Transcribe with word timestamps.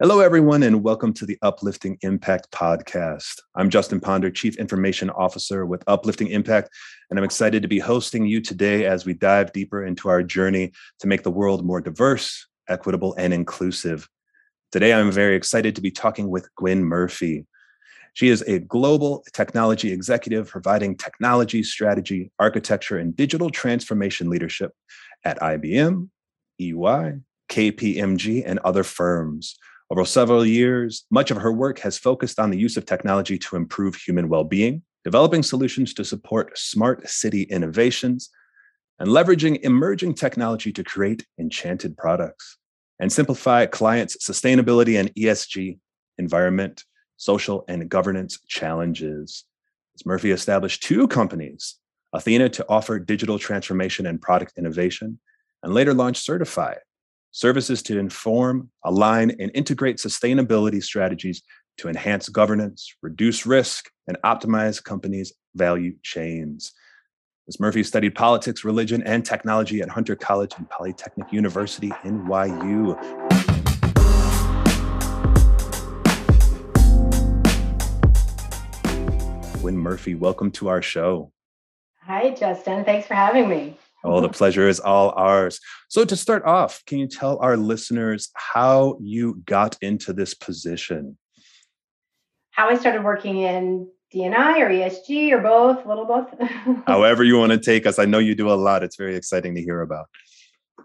Hello, 0.00 0.18
everyone, 0.18 0.64
and 0.64 0.82
welcome 0.82 1.12
to 1.12 1.24
the 1.24 1.38
Uplifting 1.40 1.96
Impact 2.02 2.50
podcast. 2.50 3.40
I'm 3.54 3.70
Justin 3.70 4.00
Ponder, 4.00 4.28
Chief 4.28 4.56
Information 4.56 5.08
Officer 5.10 5.66
with 5.66 5.84
Uplifting 5.86 6.26
Impact, 6.26 6.68
and 7.08 7.16
I'm 7.16 7.24
excited 7.24 7.62
to 7.62 7.68
be 7.68 7.78
hosting 7.78 8.26
you 8.26 8.40
today 8.40 8.86
as 8.86 9.06
we 9.06 9.14
dive 9.14 9.52
deeper 9.52 9.84
into 9.84 10.08
our 10.08 10.24
journey 10.24 10.72
to 10.98 11.06
make 11.06 11.22
the 11.22 11.30
world 11.30 11.64
more 11.64 11.80
diverse, 11.80 12.44
equitable, 12.68 13.14
and 13.18 13.32
inclusive. 13.32 14.08
Today, 14.72 14.92
I'm 14.92 15.12
very 15.12 15.36
excited 15.36 15.76
to 15.76 15.80
be 15.80 15.92
talking 15.92 16.28
with 16.28 16.52
Gwynn 16.56 16.82
Murphy. 16.82 17.46
She 18.14 18.30
is 18.30 18.42
a 18.48 18.58
global 18.58 19.24
technology 19.32 19.92
executive 19.92 20.48
providing 20.48 20.96
technology, 20.96 21.62
strategy, 21.62 22.32
architecture, 22.40 22.98
and 22.98 23.14
digital 23.14 23.48
transformation 23.48 24.28
leadership 24.28 24.72
at 25.24 25.38
IBM, 25.38 26.08
EY, 26.58 27.20
KPMG, 27.48 28.42
and 28.44 28.58
other 28.64 28.82
firms. 28.82 29.56
Over 29.94 30.04
several 30.04 30.44
years, 30.44 31.04
much 31.12 31.30
of 31.30 31.36
her 31.36 31.52
work 31.52 31.78
has 31.78 31.96
focused 31.96 32.40
on 32.40 32.50
the 32.50 32.58
use 32.58 32.76
of 32.76 32.84
technology 32.84 33.38
to 33.38 33.54
improve 33.54 33.94
human 33.94 34.28
well 34.28 34.42
being, 34.42 34.82
developing 35.04 35.44
solutions 35.44 35.94
to 35.94 36.04
support 36.04 36.58
smart 36.58 37.08
city 37.08 37.44
innovations, 37.44 38.28
and 38.98 39.08
leveraging 39.08 39.60
emerging 39.60 40.14
technology 40.14 40.72
to 40.72 40.82
create 40.82 41.24
enchanted 41.38 41.96
products 41.96 42.58
and 42.98 43.12
simplify 43.12 43.66
clients' 43.66 44.16
sustainability 44.16 44.98
and 44.98 45.14
ESG, 45.14 45.78
environment, 46.18 46.82
social, 47.16 47.64
and 47.68 47.88
governance 47.88 48.40
challenges. 48.48 49.44
As 49.94 50.04
Murphy 50.04 50.32
established 50.32 50.82
two 50.82 51.06
companies, 51.06 51.76
Athena 52.12 52.48
to 52.48 52.66
offer 52.68 52.98
digital 52.98 53.38
transformation 53.38 54.06
and 54.06 54.20
product 54.20 54.54
innovation, 54.58 55.20
and 55.62 55.72
later 55.72 55.94
launched 55.94 56.26
Scertify, 56.26 56.78
services 57.34 57.82
to 57.82 57.98
inform, 57.98 58.70
align, 58.84 59.32
and 59.40 59.50
integrate 59.54 59.96
sustainability 59.96 60.80
strategies 60.80 61.42
to 61.76 61.88
enhance 61.88 62.28
governance, 62.28 62.94
reduce 63.02 63.44
risk, 63.44 63.90
and 64.06 64.16
optimize 64.24 64.82
companies' 64.82 65.32
value 65.56 65.96
chains. 66.04 66.72
Ms. 67.48 67.58
Murphy 67.58 67.82
studied 67.82 68.14
politics, 68.14 68.62
religion, 68.64 69.02
and 69.02 69.26
technology 69.26 69.80
at 69.82 69.88
Hunter 69.88 70.14
College 70.14 70.52
and 70.56 70.70
Polytechnic 70.70 71.32
University, 71.32 71.88
NYU. 72.04 72.94
Gwynn 79.60 79.76
Murphy, 79.76 80.14
welcome 80.14 80.52
to 80.52 80.68
our 80.68 80.80
show. 80.80 81.32
Hi, 82.02 82.30
Justin. 82.30 82.84
Thanks 82.84 83.08
for 83.08 83.14
having 83.14 83.48
me. 83.48 83.76
Oh, 84.04 84.20
the 84.20 84.28
pleasure 84.28 84.68
is 84.68 84.80
all 84.80 85.14
ours. 85.16 85.60
So, 85.88 86.04
to 86.04 86.14
start 86.14 86.44
off, 86.44 86.84
can 86.84 86.98
you 86.98 87.08
tell 87.08 87.38
our 87.38 87.56
listeners 87.56 88.30
how 88.34 88.98
you 89.00 89.42
got 89.46 89.78
into 89.80 90.12
this 90.12 90.34
position? 90.34 91.16
How 92.50 92.68
I 92.68 92.76
started 92.76 93.02
working 93.02 93.38
in 93.38 93.88
D&I 94.12 94.60
or 94.60 94.70
ESG 94.70 95.32
or 95.32 95.40
both, 95.40 95.84
a 95.84 95.88
little 95.88 96.04
both. 96.04 96.28
However, 96.86 97.24
you 97.24 97.38
want 97.38 97.52
to 97.52 97.58
take 97.58 97.86
us. 97.86 97.98
I 97.98 98.04
know 98.04 98.18
you 98.18 98.34
do 98.34 98.50
a 98.50 98.54
lot. 98.54 98.84
It's 98.84 98.96
very 98.96 99.16
exciting 99.16 99.54
to 99.56 99.62
hear 99.62 99.80
about. 99.80 100.06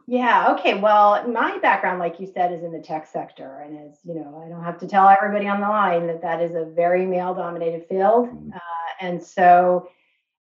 Yeah. 0.08 0.56
Okay. 0.58 0.74
Well, 0.74 1.28
my 1.28 1.60
background, 1.60 2.00
like 2.00 2.20
you 2.20 2.26
said, 2.34 2.52
is 2.52 2.64
in 2.64 2.72
the 2.72 2.82
tech 2.82 3.06
sector, 3.06 3.60
and 3.64 3.78
as 3.78 4.00
you 4.04 4.16
know, 4.16 4.42
I 4.44 4.50
don't 4.50 4.64
have 4.64 4.80
to 4.80 4.88
tell 4.88 5.08
everybody 5.08 5.48
on 5.48 5.60
the 5.60 5.68
line 5.68 6.08
that 6.08 6.24
that 6.24 6.42
is 6.42 6.56
a 6.56 6.66
very 6.66 7.06
male-dominated 7.06 7.86
field, 7.88 8.30
mm. 8.30 8.56
uh, 8.56 8.60
and 9.02 9.22
so 9.22 9.88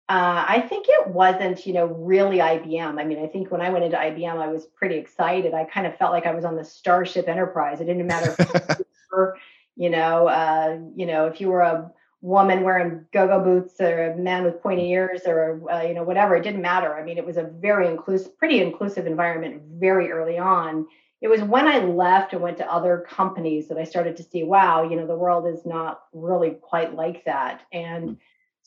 uh, 0.08 0.46
I 0.48 0.62
think 0.62 0.86
it 0.88 1.08
wasn't, 1.08 1.66
you 1.66 1.74
know, 1.74 1.86
really 1.86 2.38
IBM. 2.38 3.00
I 3.00 3.04
mean, 3.06 3.20
I 3.20 3.28
think 3.28 3.50
when 3.50 3.62
I 3.62 3.70
went 3.70 3.86
into 3.86 3.98
IBM, 3.98 4.38
I 4.38 4.48
was 4.48 4.66
pretty 4.66 4.96
excited. 4.96 5.54
I 5.54 5.64
kind 5.66 5.88
of 5.88 5.98
felt 5.98 6.12
like 6.12 6.28
I 6.28 6.36
was 6.36 6.46
on 6.46 6.56
the 6.56 6.64
Starship 6.64 7.28
Enterprise. 7.28 7.82
It 7.82 7.86
didn't 7.86 8.06
matter, 8.06 8.36
if 8.38 8.80
you, 8.80 8.86
were, 9.12 9.38
you 9.76 9.90
know, 9.90 10.28
uh, 10.28 10.78
you 10.96 11.08
know, 11.08 11.26
if 11.26 11.42
you 11.42 11.50
were 11.50 11.62
a 11.62 11.92
woman 12.26 12.64
wearing 12.64 13.06
go-go 13.14 13.44
boots 13.44 13.80
or 13.80 14.12
a 14.12 14.18
man 14.18 14.44
with 14.44 14.62
pointy 14.62 14.90
ears 14.90 15.22
or 15.28 15.62
uh, 15.72 15.84
you 15.84 15.94
know 15.94 16.04
whatever. 16.04 16.36
It 16.36 16.44
didn't 16.44 16.62
matter. 16.62 16.96
I 16.96 17.04
mean, 17.04 17.20
it 17.20 17.26
was 17.26 17.38
a 17.38 17.44
very 17.44 17.88
inclusive, 17.88 18.36
pretty 18.40 18.62
inclusive 18.62 19.06
environment 19.06 19.62
very 19.76 20.12
early 20.12 20.40
on. 20.40 20.88
It 21.22 21.28
was 21.28 21.42
when 21.42 21.68
I 21.68 21.80
left 21.80 22.34
and 22.34 22.42
went 22.42 22.58
to 22.58 22.72
other 22.72 23.06
companies 23.08 23.68
that 23.68 23.78
I 23.78 23.84
started 23.84 24.18
to 24.18 24.24
see, 24.24 24.44
wow, 24.44 24.84
you 24.84 24.96
know, 24.96 25.06
the 25.06 25.16
world 25.16 25.48
is 25.48 25.66
not 25.66 26.02
really 26.14 26.52
quite 26.62 26.96
like 26.96 27.24
that, 27.26 27.62
and 27.72 28.18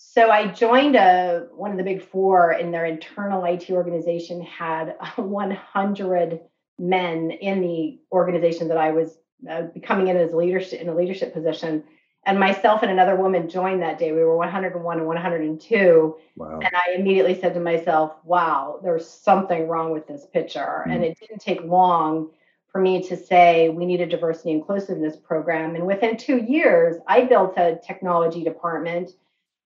so 0.01 0.31
I 0.31 0.47
joined 0.47 0.95
a 0.95 1.49
one 1.51 1.73
of 1.73 1.77
the 1.77 1.83
big 1.83 2.03
four, 2.03 2.53
and 2.53 2.73
their 2.73 2.85
internal 2.85 3.45
IT 3.45 3.69
organization 3.69 4.41
had 4.41 4.95
100 5.17 6.41
men 6.79 7.31
in 7.33 7.61
the 7.61 7.99
organization 8.13 8.69
that 8.69 8.77
I 8.77 8.93
was 8.93 9.19
uh, 9.51 9.63
coming 9.83 10.07
in 10.07 10.17
as 10.17 10.33
leadership 10.33 10.81
in 10.81 10.89
a 10.89 10.95
leadership 10.95 11.35
position. 11.35 11.83
And 12.27 12.39
myself 12.39 12.83
and 12.83 12.93
another 12.93 13.17
woman 13.17 13.49
joined 13.49 13.83
that 13.83 13.99
day. 13.99 14.13
We 14.13 14.19
were 14.19 14.37
101 14.37 14.99
and 14.99 15.07
102. 15.07 16.17
Wow. 16.37 16.61
And 16.63 16.71
I 16.77 16.95
immediately 16.95 17.41
said 17.41 17.55
to 17.55 17.61
myself, 17.61 18.13
wow, 18.23 18.79
there's 18.85 19.09
something 19.09 19.67
wrong 19.67 19.91
with 19.91 20.07
this 20.07 20.27
picture. 20.27 20.85
Mm. 20.87 20.95
And 20.95 21.05
it 21.05 21.19
didn't 21.19 21.41
take 21.41 21.63
long 21.65 22.31
for 22.71 22.81
me 22.81 23.03
to 23.09 23.17
say 23.17 23.69
we 23.71 23.85
need 23.85 24.01
a 24.01 24.07
diversity 24.07 24.53
inclusiveness 24.53 25.17
program. 25.17 25.75
And 25.75 25.87
within 25.87 26.17
two 26.17 26.37
years, 26.37 26.97
I 27.09 27.25
built 27.25 27.55
a 27.57 27.81
technology 27.85 28.45
department 28.45 29.11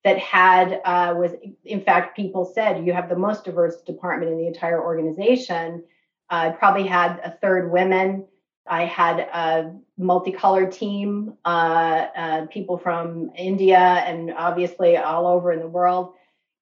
that 0.04 0.18
had 0.18 0.80
uh, 0.84 1.14
was 1.16 1.32
in 1.64 1.80
fact 1.80 2.16
people 2.16 2.44
said 2.44 2.84
you 2.84 2.92
have 2.92 3.08
the 3.08 3.16
most 3.16 3.44
diverse 3.44 3.80
department 3.82 4.32
in 4.32 4.38
the 4.38 4.46
entire 4.46 4.82
organization. 4.82 5.84
I 6.28 6.50
probably 6.50 6.86
had 6.86 7.20
a 7.22 7.30
third 7.30 7.70
women. 7.70 8.26
I 8.66 8.84
had 8.84 9.20
a 9.20 9.74
multicolored 9.98 10.72
team 10.72 11.34
uh, 11.44 12.06
uh, 12.16 12.46
people 12.46 12.78
from 12.78 13.30
india 13.36 13.78
and 13.78 14.32
obviously 14.32 14.96
all 14.96 15.26
over 15.26 15.52
in 15.52 15.60
the 15.60 15.68
world. 15.68 16.14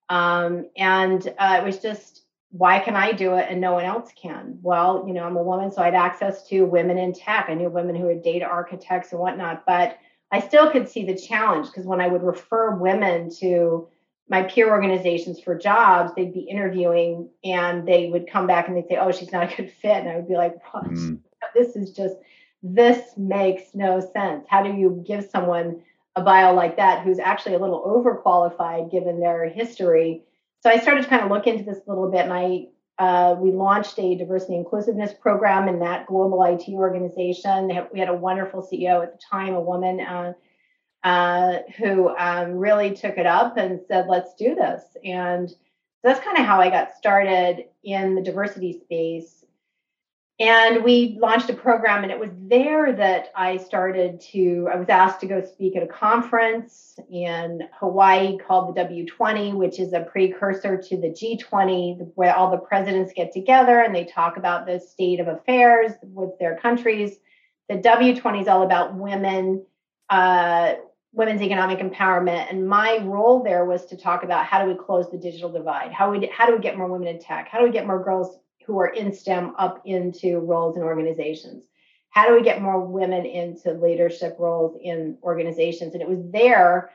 Um, 0.08 0.66
and 0.76 1.26
uh, 1.38 1.60
it 1.62 1.64
was 1.64 1.78
just 1.78 2.24
why 2.52 2.80
can 2.80 2.96
i 2.96 3.12
do 3.12 3.34
it 3.36 3.46
and 3.48 3.60
no 3.60 3.72
one 3.72 3.84
else 3.84 4.10
can? 4.20 4.58
Well 4.60 5.04
you 5.06 5.14
know 5.14 5.24
i'm 5.24 5.36
a 5.36 5.42
woman 5.42 5.70
so 5.72 5.80
i 5.80 5.86
had 5.86 5.94
access 5.94 6.46
to 6.48 6.66
women 6.66 6.98
in 6.98 7.14
tech. 7.14 7.46
I 7.48 7.54
knew 7.54 7.70
women 7.70 7.94
who 7.94 8.04
were 8.04 8.14
data 8.14 8.44
architects 8.44 9.12
and 9.12 9.20
whatnot 9.20 9.64
but 9.66 9.98
I 10.32 10.40
still 10.40 10.70
could 10.70 10.88
see 10.88 11.04
the 11.04 11.16
challenge 11.16 11.66
because 11.66 11.86
when 11.86 12.00
I 12.00 12.06
would 12.06 12.22
refer 12.22 12.74
women 12.74 13.30
to 13.36 13.88
my 14.28 14.44
peer 14.44 14.70
organizations 14.70 15.40
for 15.40 15.58
jobs, 15.58 16.12
they'd 16.14 16.32
be 16.32 16.40
interviewing 16.40 17.28
and 17.42 17.86
they 17.86 18.10
would 18.10 18.30
come 18.30 18.46
back 18.46 18.68
and 18.68 18.76
they'd 18.76 18.86
say, 18.86 18.96
Oh, 18.96 19.10
she's 19.10 19.32
not 19.32 19.52
a 19.52 19.56
good 19.56 19.72
fit. 19.82 19.96
And 19.96 20.08
I 20.08 20.16
would 20.16 20.28
be 20.28 20.36
like, 20.36 20.54
What? 20.72 20.84
Mm. 20.84 21.20
This 21.54 21.74
is 21.74 21.90
just, 21.92 22.16
this 22.62 23.16
makes 23.16 23.74
no 23.74 23.98
sense. 23.98 24.44
How 24.48 24.62
do 24.62 24.72
you 24.72 25.02
give 25.06 25.24
someone 25.24 25.80
a 26.14 26.22
bio 26.22 26.52
like 26.54 26.76
that 26.76 27.02
who's 27.02 27.18
actually 27.18 27.54
a 27.54 27.58
little 27.58 27.82
overqualified 27.82 28.90
given 28.90 29.20
their 29.20 29.48
history? 29.48 30.22
So 30.62 30.70
I 30.70 30.78
started 30.78 31.02
to 31.02 31.08
kind 31.08 31.22
of 31.22 31.30
look 31.30 31.46
into 31.46 31.64
this 31.64 31.78
a 31.78 31.88
little 31.88 32.10
bit 32.10 32.20
and 32.20 32.32
I 32.32 32.66
uh, 33.00 33.34
we 33.38 33.50
launched 33.50 33.98
a 33.98 34.14
diversity 34.14 34.54
inclusiveness 34.54 35.14
program 35.14 35.68
in 35.68 35.78
that 35.78 36.06
global 36.06 36.44
IT 36.44 36.68
organization. 36.68 37.68
We 37.94 37.98
had 37.98 38.10
a 38.10 38.14
wonderful 38.14 38.60
CEO 38.60 39.02
at 39.02 39.12
the 39.12 39.18
time, 39.18 39.54
a 39.54 39.60
woman 39.60 40.00
uh, 40.00 40.34
uh, 41.02 41.60
who 41.78 42.14
um, 42.18 42.52
really 42.52 42.94
took 42.94 43.16
it 43.16 43.24
up 43.24 43.56
and 43.56 43.80
said, 43.88 44.06
let's 44.06 44.34
do 44.34 44.54
this. 44.54 44.82
And 45.02 45.50
that's 46.02 46.22
kind 46.22 46.36
of 46.36 46.44
how 46.44 46.60
I 46.60 46.68
got 46.68 46.94
started 46.94 47.64
in 47.82 48.16
the 48.16 48.22
diversity 48.22 48.78
space 48.78 49.39
and 50.40 50.82
we 50.82 51.18
launched 51.20 51.50
a 51.50 51.54
program 51.54 52.02
and 52.02 52.10
it 52.10 52.18
was 52.18 52.30
there 52.48 52.92
that 52.92 53.30
i 53.36 53.56
started 53.56 54.20
to 54.20 54.68
i 54.72 54.76
was 54.76 54.88
asked 54.88 55.20
to 55.20 55.26
go 55.26 55.44
speak 55.44 55.76
at 55.76 55.82
a 55.82 55.86
conference 55.86 56.98
in 57.10 57.60
hawaii 57.78 58.38
called 58.38 58.74
the 58.74 58.80
w20 58.80 59.54
which 59.54 59.78
is 59.78 59.92
a 59.92 60.00
precursor 60.00 60.80
to 60.80 60.96
the 60.96 61.08
g20 61.08 62.10
where 62.14 62.34
all 62.34 62.50
the 62.50 62.58
presidents 62.58 63.12
get 63.14 63.32
together 63.32 63.80
and 63.80 63.94
they 63.94 64.04
talk 64.04 64.36
about 64.36 64.66
the 64.66 64.80
state 64.80 65.20
of 65.20 65.28
affairs 65.28 65.92
with 66.02 66.30
their 66.38 66.56
countries. 66.56 67.18
The 67.68 67.76
w20 67.76 68.42
is 68.42 68.48
all 68.48 68.62
about 68.62 68.94
women 68.94 69.64
uh, 70.08 70.74
women's 71.12 71.42
economic 71.42 71.78
empowerment. 71.78 72.50
And 72.50 72.68
my 72.68 72.98
role 73.02 73.42
there 73.42 73.64
was 73.64 73.86
to 73.86 73.96
talk 73.96 74.22
about 74.22 74.44
how 74.44 74.62
do 74.62 74.70
we 74.70 74.76
close 74.76 75.10
the 75.10 75.18
digital 75.18 75.50
divide? 75.50 75.92
How 75.92 76.10
we 76.10 76.28
how 76.32 76.46
do 76.46 76.54
we 76.54 76.60
get 76.60 76.76
more 76.76 76.88
women 76.88 77.08
in 77.08 77.20
tech? 77.20 77.48
How 77.48 77.58
do 77.58 77.64
we 77.64 77.70
get 77.70 77.86
more 77.86 78.02
girls 78.02 78.38
who 78.70 78.78
are 78.78 78.86
in 78.86 79.12
STEM 79.12 79.52
up 79.58 79.82
into 79.84 80.38
roles 80.38 80.76
in 80.76 80.82
organizations. 80.82 81.64
how 82.10 82.26
do 82.26 82.34
we 82.34 82.42
get 82.42 82.62
more 82.62 82.80
women 82.80 83.24
into 83.24 83.72
leadership 83.72 84.36
roles 84.38 84.76
in 84.82 85.16
organizations? 85.22 85.94
And 85.94 86.02
it 86.02 86.08
was 86.08 86.22
there, 86.30 86.90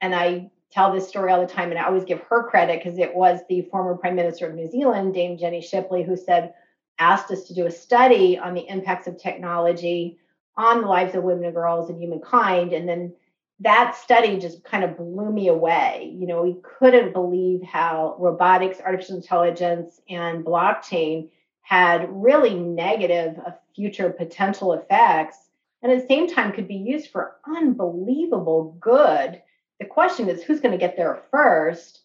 and 0.00 0.14
I 0.14 0.50
tell 0.70 0.92
this 0.92 1.08
story 1.08 1.32
all 1.32 1.40
the 1.40 1.46
time, 1.52 1.70
and 1.70 1.78
I 1.78 1.84
always 1.84 2.04
give 2.04 2.20
her 2.20 2.48
credit 2.48 2.82
because 2.82 2.98
it 2.98 3.14
was 3.14 3.40
the 3.48 3.62
former 3.70 3.94
Prime 3.96 4.14
Minister 4.14 4.46
of 4.46 4.54
New 4.54 4.70
Zealand, 4.70 5.14
Dame 5.14 5.38
Jenny 5.38 5.62
Shipley, 5.62 6.02
who 6.02 6.16
said, 6.16 6.54
asked 6.98 7.30
us 7.30 7.44
to 7.44 7.54
do 7.54 7.66
a 7.66 7.70
study 7.70 8.38
on 8.38 8.54
the 8.54 8.66
impacts 8.68 9.06
of 9.06 9.18
technology 9.18 10.18
on 10.56 10.80
the 10.80 10.86
lives 10.88 11.14
of 11.14 11.22
women 11.22 11.44
and 11.44 11.54
girls 11.54 11.88
and 11.88 12.00
humankind. 12.02 12.72
And 12.72 12.88
then 12.88 13.14
that 13.60 13.96
study 13.96 14.38
just 14.38 14.62
kind 14.64 14.84
of 14.84 14.96
blew 14.96 15.32
me 15.32 15.48
away. 15.48 16.14
You 16.16 16.26
know, 16.26 16.42
we 16.42 16.56
couldn't 16.62 17.12
believe 17.12 17.62
how 17.62 18.16
robotics, 18.18 18.80
artificial 18.80 19.16
intelligence, 19.16 20.00
and 20.08 20.44
blockchain 20.44 21.28
had 21.62 22.08
really 22.10 22.54
negative 22.54 23.38
uh, 23.44 23.50
future 23.74 24.10
potential 24.10 24.72
effects 24.72 25.48
and 25.82 25.92
at 25.92 26.00
the 26.00 26.06
same 26.06 26.28
time 26.28 26.52
could 26.52 26.68
be 26.68 26.76
used 26.76 27.10
for 27.10 27.36
unbelievable 27.46 28.76
good. 28.80 29.40
The 29.78 29.86
question 29.86 30.28
is 30.28 30.42
who's 30.42 30.60
going 30.60 30.72
to 30.72 30.78
get 30.78 30.96
there 30.96 31.22
first? 31.30 32.00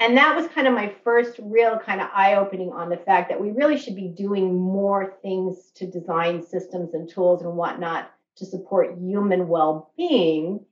And 0.00 0.16
that 0.16 0.34
was 0.34 0.48
kind 0.48 0.66
of 0.66 0.74
my 0.74 0.92
first 1.04 1.38
real 1.40 1.78
kind 1.78 2.00
of 2.00 2.08
eye 2.12 2.34
opening 2.34 2.72
on 2.72 2.88
the 2.88 2.96
fact 2.96 3.28
that 3.28 3.40
we 3.40 3.52
really 3.52 3.78
should 3.78 3.94
be 3.94 4.08
doing 4.08 4.52
more 4.52 5.14
things 5.22 5.70
to 5.76 5.86
design 5.86 6.42
systems 6.42 6.94
and 6.94 7.08
tools 7.08 7.42
and 7.42 7.56
whatnot 7.56 8.10
to 8.36 8.44
support 8.44 8.98
human 8.98 9.46
well 9.46 9.92
being, 9.96 10.64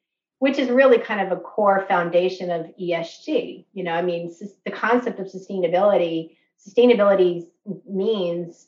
which 0.43 0.59
is 0.59 0.71
really 0.71 0.99
kind 0.99 1.21
of 1.21 1.31
a 1.31 1.41
core 1.41 1.85
foundation 1.87 2.51
of 2.51 2.67
ESG. 2.77 3.65
You 3.75 3.85
know, 3.85 3.93
I 3.93 4.03
mean, 4.03 4.35
the 4.65 4.73
concept 4.73 5.21
of 5.21 5.29
sustainability 5.29 6.37
sustainability 6.69 7.47
means 7.89 8.67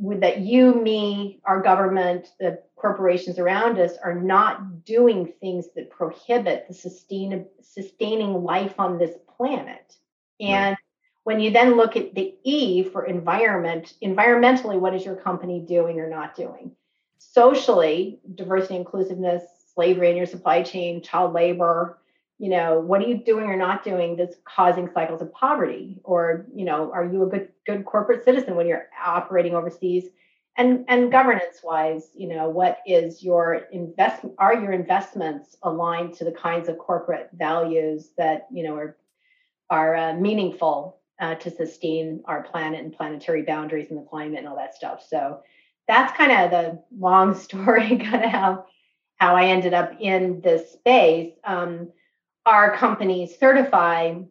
that 0.00 0.40
you, 0.40 0.74
me, 0.74 1.38
our 1.44 1.62
government, 1.62 2.32
the 2.40 2.60
corporations 2.74 3.38
around 3.38 3.78
us 3.78 3.92
are 4.02 4.16
not 4.16 4.84
doing 4.84 5.32
things 5.40 5.66
that 5.76 5.90
prohibit 5.90 6.66
the 6.66 6.74
sustain, 6.74 7.46
sustaining 7.62 8.42
life 8.42 8.74
on 8.80 8.98
this 8.98 9.14
planet. 9.36 9.94
And 10.40 10.72
right. 10.72 10.78
when 11.22 11.38
you 11.38 11.52
then 11.52 11.76
look 11.76 11.96
at 11.96 12.16
the 12.16 12.34
E 12.42 12.82
for 12.82 13.06
environment, 13.06 13.94
environmentally, 14.02 14.80
what 14.80 14.92
is 14.92 15.04
your 15.04 15.14
company 15.14 15.60
doing 15.60 16.00
or 16.00 16.10
not 16.10 16.34
doing? 16.34 16.72
Socially, 17.18 18.18
diversity, 18.34 18.74
inclusiveness, 18.74 19.44
slavery 19.76 20.10
in 20.10 20.16
your 20.16 20.26
supply 20.26 20.62
chain, 20.62 21.02
child 21.02 21.32
labor, 21.32 21.98
you 22.38 22.50
know 22.50 22.80
what 22.80 23.00
are 23.00 23.06
you 23.06 23.22
doing 23.24 23.46
or 23.46 23.56
not 23.56 23.82
doing 23.82 24.16
that's 24.16 24.36
causing 24.44 24.90
cycles 24.92 25.22
of 25.22 25.32
poverty? 25.32 26.00
Or 26.04 26.46
you 26.54 26.64
know 26.64 26.90
are 26.92 27.04
you 27.04 27.22
a 27.22 27.26
good 27.26 27.48
good 27.64 27.84
corporate 27.84 28.24
citizen 28.24 28.56
when 28.56 28.66
you're 28.66 28.88
operating 29.04 29.54
overseas? 29.54 30.08
And 30.58 30.84
and 30.88 31.12
governance 31.12 31.60
wise 31.62 32.10
you 32.14 32.28
know 32.28 32.48
what 32.48 32.78
is 32.86 33.22
your 33.22 33.66
investment 33.72 34.34
are 34.38 34.54
your 34.54 34.72
investments 34.72 35.56
aligned 35.62 36.14
to 36.14 36.24
the 36.24 36.32
kinds 36.32 36.68
of 36.68 36.78
corporate 36.78 37.30
values 37.32 38.10
that 38.18 38.46
you 38.50 38.64
know 38.64 38.74
are 38.74 38.96
are 39.70 39.96
uh, 39.96 40.14
meaningful 40.14 40.98
uh, 41.20 41.34
to 41.36 41.50
sustain 41.50 42.22
our 42.26 42.42
planet 42.42 42.84
and 42.84 42.92
planetary 42.92 43.42
boundaries 43.42 43.88
and 43.90 43.98
the 43.98 44.08
climate 44.08 44.40
and 44.40 44.48
all 44.48 44.56
that 44.56 44.74
stuff? 44.74 45.04
So 45.08 45.40
that's 45.88 46.16
kind 46.16 46.32
of 46.32 46.50
the 46.50 46.82
long 46.98 47.34
story 47.46 47.96
kind 47.96 48.24
of 48.24 48.30
how 48.30 48.66
how 49.16 49.34
i 49.34 49.46
ended 49.46 49.74
up 49.74 49.92
in 50.00 50.40
this 50.40 50.72
space 50.72 51.32
um, 51.44 51.88
our 52.46 52.76
company 52.76 53.28
Scertify 53.28 54.24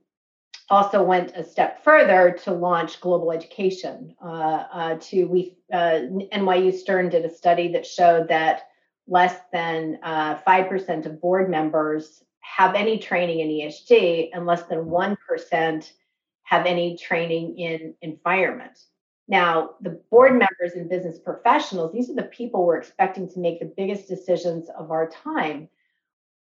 also 0.69 1.03
went 1.03 1.35
a 1.35 1.43
step 1.43 1.83
further 1.83 2.31
to 2.43 2.51
launch 2.51 2.99
global 2.99 3.31
education. 3.31 4.15
Uh, 4.23 4.63
uh, 4.73 4.97
to 4.99 5.25
we 5.25 5.57
uh, 5.71 5.99
NYU 6.33 6.73
Stern 6.73 7.09
did 7.09 7.25
a 7.25 7.33
study 7.33 7.71
that 7.73 7.85
showed 7.85 8.29
that 8.29 8.63
less 9.07 9.39
than 9.53 9.99
uh, 10.01 10.37
five 10.37 10.69
percent 10.69 11.05
of 11.05 11.21
board 11.21 11.49
members 11.49 12.23
have 12.39 12.75
any 12.75 12.97
training 12.97 13.39
in 13.39 13.49
ESG, 13.49 14.29
and 14.33 14.45
less 14.45 14.63
than 14.63 14.85
one 14.85 15.17
percent 15.27 15.93
have 16.43 16.65
any 16.65 16.97
training 16.97 17.57
in 17.57 17.93
environment. 18.01 18.79
Now, 19.27 19.71
the 19.81 20.01
board 20.11 20.33
members 20.33 20.75
and 20.75 20.89
business 20.89 21.17
professionals, 21.17 21.91
these 21.91 22.09
are 22.09 22.15
the 22.15 22.23
people 22.23 22.65
we're 22.65 22.77
expecting 22.77 23.27
to 23.29 23.39
make 23.39 23.59
the 23.59 23.73
biggest 23.77 24.07
decisions 24.07 24.69
of 24.77 24.91
our 24.91 25.09
time. 25.09 25.69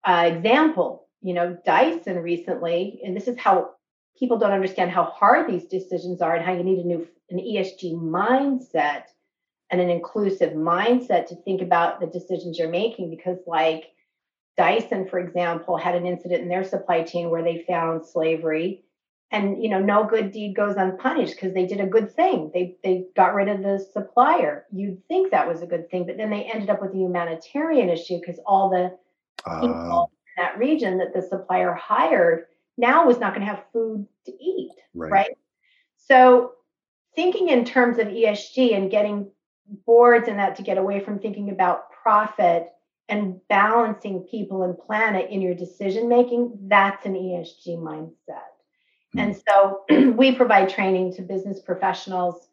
Uh, 0.03 0.31
example 0.33 1.03
you 1.23 1.33
know, 1.33 1.57
Dyson 1.65 2.19
recently, 2.19 2.99
and 3.03 3.15
this 3.15 3.29
is 3.29 3.39
how 3.39 3.71
people 4.19 4.37
don't 4.37 4.51
understand 4.51 4.91
how 4.91 5.05
hard 5.05 5.49
these 5.49 5.65
decisions 5.65 6.21
are 6.21 6.35
and 6.35 6.45
how 6.45 6.53
you 6.53 6.63
need 6.63 6.83
a 6.83 6.87
new 6.87 7.07
an 7.29 7.39
ESG 7.39 7.95
mindset 7.95 9.05
and 9.71 9.79
an 9.79 9.89
inclusive 9.89 10.51
mindset 10.51 11.27
to 11.27 11.35
think 11.35 11.61
about 11.61 11.99
the 11.99 12.07
decisions 12.07 12.59
you're 12.59 12.69
making 12.69 13.09
because 13.09 13.37
like 13.47 13.85
Dyson 14.57 15.07
for 15.07 15.17
example 15.17 15.77
had 15.77 15.95
an 15.95 16.05
incident 16.05 16.43
in 16.43 16.49
their 16.49 16.65
supply 16.65 17.01
chain 17.03 17.29
where 17.29 17.41
they 17.41 17.63
found 17.65 18.05
slavery 18.05 18.83
and 19.33 19.61
you 19.61 19.69
know 19.69 19.79
no 19.79 20.05
good 20.05 20.31
deed 20.31 20.55
goes 20.55 20.75
unpunished 20.77 21.35
because 21.35 21.53
they 21.53 21.65
did 21.65 21.81
a 21.81 21.87
good 21.87 22.09
thing 22.15 22.49
they 22.53 22.77
they 22.83 23.05
got 23.15 23.33
rid 23.33 23.49
of 23.49 23.61
the 23.61 23.85
supplier 23.91 24.65
you'd 24.71 25.05
think 25.07 25.31
that 25.31 25.47
was 25.47 25.61
a 25.61 25.67
good 25.67 25.89
thing 25.89 26.05
but 26.05 26.15
then 26.15 26.29
they 26.29 26.43
ended 26.43 26.69
up 26.69 26.81
with 26.81 26.93
a 26.93 26.97
humanitarian 26.97 27.89
issue 27.89 28.19
because 28.19 28.39
all 28.45 28.69
the 28.69 28.95
people 29.59 30.09
uh 30.09 30.13
that 30.37 30.57
region 30.57 30.97
that 30.97 31.13
the 31.13 31.21
supplier 31.21 31.73
hired 31.73 32.45
now 32.77 33.05
was 33.05 33.19
not 33.19 33.33
going 33.33 33.45
to 33.45 33.53
have 33.53 33.63
food 33.71 34.07
to 34.25 34.31
eat, 34.43 34.71
right. 34.93 35.11
right? 35.11 35.37
So 35.97 36.53
thinking 37.15 37.49
in 37.49 37.65
terms 37.65 37.99
of 37.99 38.07
ESG 38.07 38.75
and 38.75 38.89
getting 38.89 39.29
boards 39.85 40.27
and 40.27 40.39
that 40.39 40.55
to 40.57 40.63
get 40.63 40.77
away 40.77 40.99
from 40.99 41.19
thinking 41.19 41.49
about 41.49 41.91
profit 41.91 42.69
and 43.09 43.39
balancing 43.47 44.21
people 44.29 44.63
and 44.63 44.77
planet 44.77 45.29
in 45.29 45.41
your 45.41 45.53
decision 45.53 46.09
making, 46.09 46.57
that's 46.63 47.05
an 47.05 47.13
ESG 47.13 47.77
mindset. 47.77 48.52
Mm-hmm. 49.15 49.19
And 49.19 49.41
so 49.47 50.11
we 50.17 50.33
provide 50.33 50.69
training 50.69 51.13
to 51.15 51.21
business 51.21 51.59
professionals 51.59 52.47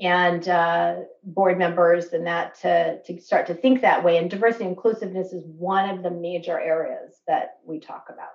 and 0.00 0.48
uh, 0.48 0.96
board 1.22 1.58
members 1.58 2.06
and 2.06 2.26
that 2.26 2.60
to, 2.60 3.00
to 3.02 3.20
start 3.20 3.46
to 3.46 3.54
think 3.54 3.80
that 3.80 4.04
way. 4.04 4.16
And 4.18 4.28
diversity 4.30 4.64
inclusiveness 4.64 5.32
is 5.32 5.44
one 5.46 5.88
of 5.88 6.02
the 6.02 6.10
major 6.10 6.58
areas 6.58 7.20
that 7.28 7.58
we 7.64 7.78
talk 7.78 8.06
about. 8.12 8.30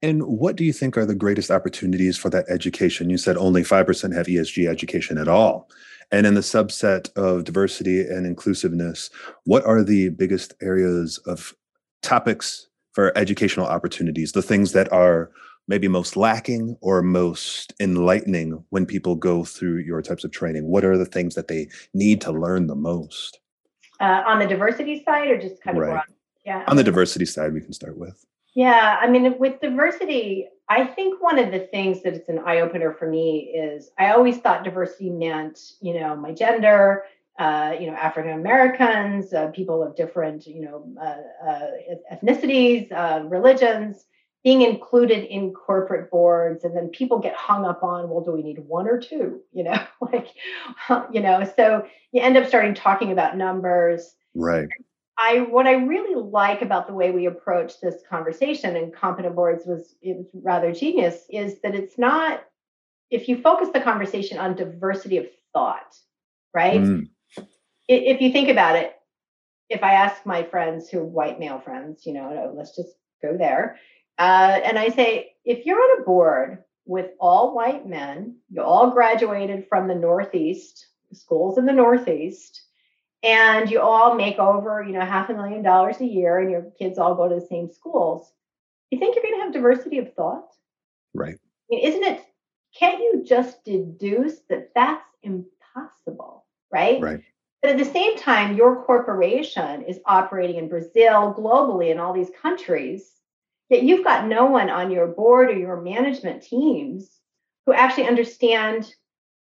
And 0.00 0.22
what 0.22 0.56
do 0.56 0.64
you 0.64 0.72
think 0.72 0.96
are 0.96 1.04
the 1.04 1.14
greatest 1.14 1.50
opportunities 1.50 2.16
for 2.16 2.30
that 2.30 2.46
education? 2.48 3.10
You 3.10 3.18
said 3.18 3.36
only 3.36 3.62
5% 3.62 4.14
have 4.14 4.26
ESG 4.26 4.68
education 4.68 5.18
at 5.18 5.28
all. 5.28 5.68
And 6.10 6.26
in 6.26 6.34
the 6.34 6.40
subset 6.40 7.14
of 7.16 7.44
diversity 7.44 8.00
and 8.00 8.24
inclusiveness, 8.24 9.10
what 9.44 9.64
are 9.66 9.82
the 9.82 10.08
biggest 10.10 10.54
areas 10.62 11.18
of 11.26 11.54
topics 12.02 12.68
for 12.92 13.16
educational 13.18 13.66
opportunities, 13.66 14.32
the 14.32 14.42
things 14.42 14.72
that 14.72 14.90
are 14.92 15.30
maybe 15.68 15.86
most 15.86 16.16
lacking 16.16 16.76
or 16.80 17.02
most 17.02 17.74
enlightening 17.78 18.64
when 18.70 18.86
people 18.86 19.14
go 19.14 19.44
through 19.44 19.78
your 19.78 20.02
types 20.02 20.24
of 20.24 20.32
training? 20.32 20.66
What 20.66 20.84
are 20.84 20.96
the 20.96 21.06
things 21.06 21.34
that 21.36 21.46
they 21.46 21.68
need 21.94 22.20
to 22.22 22.32
learn 22.32 22.66
the 22.66 22.74
most? 22.74 23.38
Uh, 24.00 24.22
on 24.26 24.38
the 24.38 24.46
diversity 24.46 25.04
side, 25.04 25.28
or 25.30 25.38
just 25.38 25.62
kind 25.62 25.76
of 25.76 25.82
right. 25.82 25.90
broad? 25.90 26.04
Yeah. 26.44 26.64
On 26.66 26.76
the 26.76 26.84
diversity 26.84 27.26
side, 27.26 27.52
we 27.52 27.60
can 27.60 27.72
start 27.72 27.98
with. 27.98 28.24
Yeah, 28.54 28.98
I 29.00 29.06
mean, 29.08 29.38
with 29.38 29.60
diversity, 29.60 30.48
I 30.68 30.84
think 30.84 31.22
one 31.22 31.38
of 31.38 31.52
the 31.52 31.60
things 31.60 32.02
that 32.02 32.14
it's 32.14 32.28
an 32.28 32.40
eye 32.40 32.60
opener 32.60 32.92
for 32.92 33.08
me 33.08 33.52
is 33.54 33.90
I 33.98 34.10
always 34.12 34.38
thought 34.38 34.64
diversity 34.64 35.10
meant, 35.10 35.58
you 35.80 35.98
know, 36.00 36.16
my 36.16 36.32
gender, 36.32 37.04
uh, 37.38 37.74
you 37.78 37.86
know, 37.86 37.94
African 37.94 38.32
Americans, 38.32 39.32
uh, 39.32 39.48
people 39.48 39.82
of 39.82 39.94
different, 39.94 40.46
you 40.46 40.62
know, 40.62 40.92
uh, 41.00 41.48
uh 41.48 41.70
ethnicities, 42.12 42.90
uh, 42.92 43.24
religions 43.28 44.06
being 44.44 44.62
included 44.62 45.24
in 45.24 45.52
corporate 45.52 46.10
boards 46.10 46.64
and 46.64 46.76
then 46.76 46.88
people 46.88 47.18
get 47.18 47.34
hung 47.34 47.64
up 47.64 47.82
on 47.82 48.08
well 48.08 48.22
do 48.22 48.32
we 48.32 48.42
need 48.42 48.58
one 48.60 48.88
or 48.88 48.98
two? 48.98 49.40
You 49.52 49.64
know 49.64 49.78
like 50.12 50.28
you 51.12 51.20
know 51.20 51.50
so 51.56 51.86
you 52.12 52.22
end 52.22 52.36
up 52.36 52.46
starting 52.46 52.74
talking 52.74 53.12
about 53.12 53.36
numbers. 53.36 54.14
Right. 54.34 54.68
I 55.18 55.40
what 55.40 55.66
i 55.66 55.72
really 55.72 56.14
like 56.14 56.62
about 56.62 56.86
the 56.86 56.94
way 56.94 57.10
we 57.10 57.26
approach 57.26 57.80
this 57.80 57.96
conversation 58.08 58.76
and 58.76 58.94
competent 58.94 59.34
boards 59.34 59.66
was 59.66 59.96
it 60.00 60.16
was 60.16 60.26
rather 60.32 60.72
genius 60.72 61.24
is 61.28 61.60
that 61.62 61.74
it's 61.74 61.98
not 61.98 62.44
if 63.10 63.28
you 63.28 63.40
focus 63.40 63.68
the 63.72 63.80
conversation 63.80 64.38
on 64.38 64.54
diversity 64.54 65.18
of 65.18 65.26
thought 65.52 65.98
right? 66.54 66.80
Mm. 66.80 67.08
if 67.88 68.20
you 68.20 68.32
think 68.32 68.48
about 68.48 68.76
it 68.76 68.94
if 69.68 69.82
i 69.82 69.92
ask 69.92 70.24
my 70.24 70.44
friends 70.44 70.88
who 70.88 71.00
are 71.00 71.04
white 71.04 71.40
male 71.40 71.58
friends 71.58 72.06
you 72.06 72.12
know 72.12 72.52
let's 72.56 72.76
just 72.76 72.94
go 73.20 73.36
there 73.36 73.76
uh, 74.18 74.60
and 74.64 74.78
I 74.78 74.88
say, 74.88 75.32
if 75.44 75.64
you're 75.64 75.80
on 75.80 76.00
a 76.00 76.04
board 76.04 76.64
with 76.84 77.10
all 77.20 77.54
white 77.54 77.86
men, 77.86 78.36
you 78.50 78.62
all 78.62 78.90
graduated 78.90 79.66
from 79.68 79.88
the 79.88 79.94
Northeast, 79.94 80.86
schools 81.12 81.58
in 81.58 81.66
the 81.66 81.72
Northeast, 81.72 82.62
and 83.22 83.70
you 83.70 83.80
all 83.80 84.14
make 84.14 84.38
over, 84.38 84.82
you 84.82 84.92
know, 84.92 85.00
half 85.00 85.30
a 85.30 85.34
million 85.34 85.62
dollars 85.62 86.00
a 86.00 86.06
year, 86.06 86.38
and 86.38 86.50
your 86.50 86.70
kids 86.78 86.98
all 86.98 87.14
go 87.14 87.28
to 87.28 87.34
the 87.36 87.46
same 87.46 87.70
schools, 87.70 88.32
you 88.90 88.98
think 88.98 89.14
you're 89.14 89.24
going 89.24 89.38
to 89.38 89.44
have 89.44 89.52
diversity 89.52 89.98
of 89.98 90.14
thought? 90.14 90.48
Right. 91.14 91.34
I 91.34 91.66
mean, 91.70 91.84
isn't 91.84 92.04
it? 92.04 92.24
Can't 92.78 93.00
you 93.00 93.24
just 93.26 93.64
deduce 93.64 94.38
that 94.48 94.70
that's 94.74 95.04
impossible, 95.22 96.44
right? 96.72 97.00
Right. 97.00 97.22
But 97.60 97.72
at 97.72 97.78
the 97.78 97.84
same 97.84 98.16
time, 98.16 98.56
your 98.56 98.84
corporation 98.84 99.82
is 99.82 99.98
operating 100.06 100.56
in 100.56 100.68
Brazil, 100.68 101.34
globally, 101.36 101.90
in 101.90 101.98
all 101.98 102.12
these 102.12 102.30
countries, 102.40 103.17
yet 103.68 103.82
you've 103.82 104.04
got 104.04 104.26
no 104.26 104.46
one 104.46 104.70
on 104.70 104.90
your 104.90 105.06
board 105.06 105.50
or 105.50 105.56
your 105.56 105.80
management 105.80 106.42
teams 106.42 107.18
who 107.66 107.72
actually 107.72 108.06
understand 108.06 108.94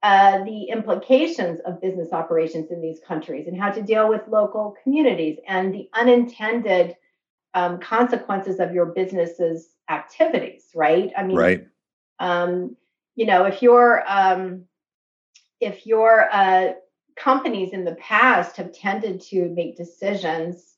uh, 0.02 0.44
the 0.44 0.64
implications 0.64 1.60
of 1.60 1.80
business 1.80 2.12
operations 2.12 2.70
in 2.70 2.80
these 2.80 3.00
countries 3.06 3.48
and 3.48 3.60
how 3.60 3.70
to 3.70 3.82
deal 3.82 4.08
with 4.08 4.22
local 4.28 4.76
communities 4.82 5.38
and 5.46 5.74
the 5.74 5.88
unintended 5.92 6.94
um, 7.54 7.80
consequences 7.80 8.60
of 8.60 8.72
your 8.72 8.86
business's 8.86 9.70
activities, 9.88 10.66
right? 10.74 11.12
I 11.16 11.24
mean, 11.24 11.36
right. 11.36 11.66
Um, 12.20 12.76
you 13.16 13.26
know, 13.26 13.44
if 13.46 13.62
your 13.62 14.04
um, 14.08 14.64
if 15.60 15.86
your 15.86 16.28
uh, 16.32 16.74
companies 17.16 17.72
in 17.72 17.84
the 17.84 17.96
past 17.96 18.56
have 18.56 18.72
tended 18.72 19.20
to 19.22 19.48
make 19.48 19.76
decisions 19.76 20.74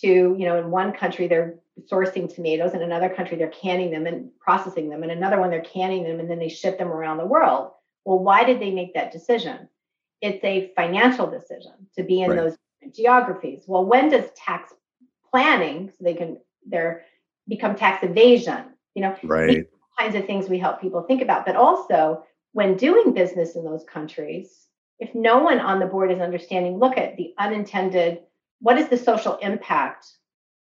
to, 0.00 0.08
you 0.08 0.44
know, 0.46 0.58
in 0.58 0.70
one 0.70 0.92
country 0.92 1.28
they're 1.28 1.56
sourcing 1.90 2.32
tomatoes, 2.32 2.74
in 2.74 2.82
another 2.82 3.08
country 3.08 3.36
they're 3.36 3.48
canning 3.48 3.90
them 3.90 4.06
and 4.06 4.30
processing 4.40 4.88
them, 4.88 5.04
in 5.04 5.10
another 5.10 5.38
one 5.38 5.50
they're 5.50 5.60
canning 5.60 6.04
them 6.04 6.20
and 6.20 6.30
then 6.30 6.38
they 6.38 6.48
ship 6.48 6.78
them 6.78 6.88
around 6.88 7.18
the 7.18 7.26
world. 7.26 7.72
Well, 8.04 8.18
why 8.18 8.44
did 8.44 8.60
they 8.60 8.70
make 8.70 8.94
that 8.94 9.12
decision? 9.12 9.68
It's 10.20 10.42
a 10.44 10.72
financial 10.76 11.30
decision 11.30 11.72
to 11.96 12.02
be 12.02 12.22
in 12.22 12.30
right. 12.30 12.36
those 12.36 12.56
geographies. 12.94 13.64
Well, 13.66 13.84
when 13.84 14.08
does 14.08 14.30
tax 14.36 14.72
planning, 15.30 15.90
so 15.90 16.04
they 16.04 16.14
can 16.14 16.38
they're 16.66 17.04
become 17.48 17.74
tax 17.74 18.04
evasion, 18.04 18.64
you 18.94 19.02
know, 19.02 19.16
right. 19.22 19.66
kinds 19.98 20.14
of 20.14 20.26
things 20.26 20.48
we 20.48 20.58
help 20.58 20.80
people 20.80 21.02
think 21.02 21.22
about. 21.22 21.44
But 21.44 21.56
also 21.56 22.24
when 22.52 22.76
doing 22.76 23.12
business 23.12 23.56
in 23.56 23.64
those 23.64 23.84
countries, 23.84 24.66
if 24.98 25.14
no 25.14 25.38
one 25.38 25.58
on 25.58 25.80
the 25.80 25.86
board 25.86 26.12
is 26.12 26.20
understanding, 26.20 26.78
look 26.78 26.96
at 26.96 27.16
the 27.16 27.34
unintended, 27.38 28.20
what 28.62 28.78
is 28.78 28.88
the 28.88 28.96
social 28.96 29.36
impact 29.38 30.06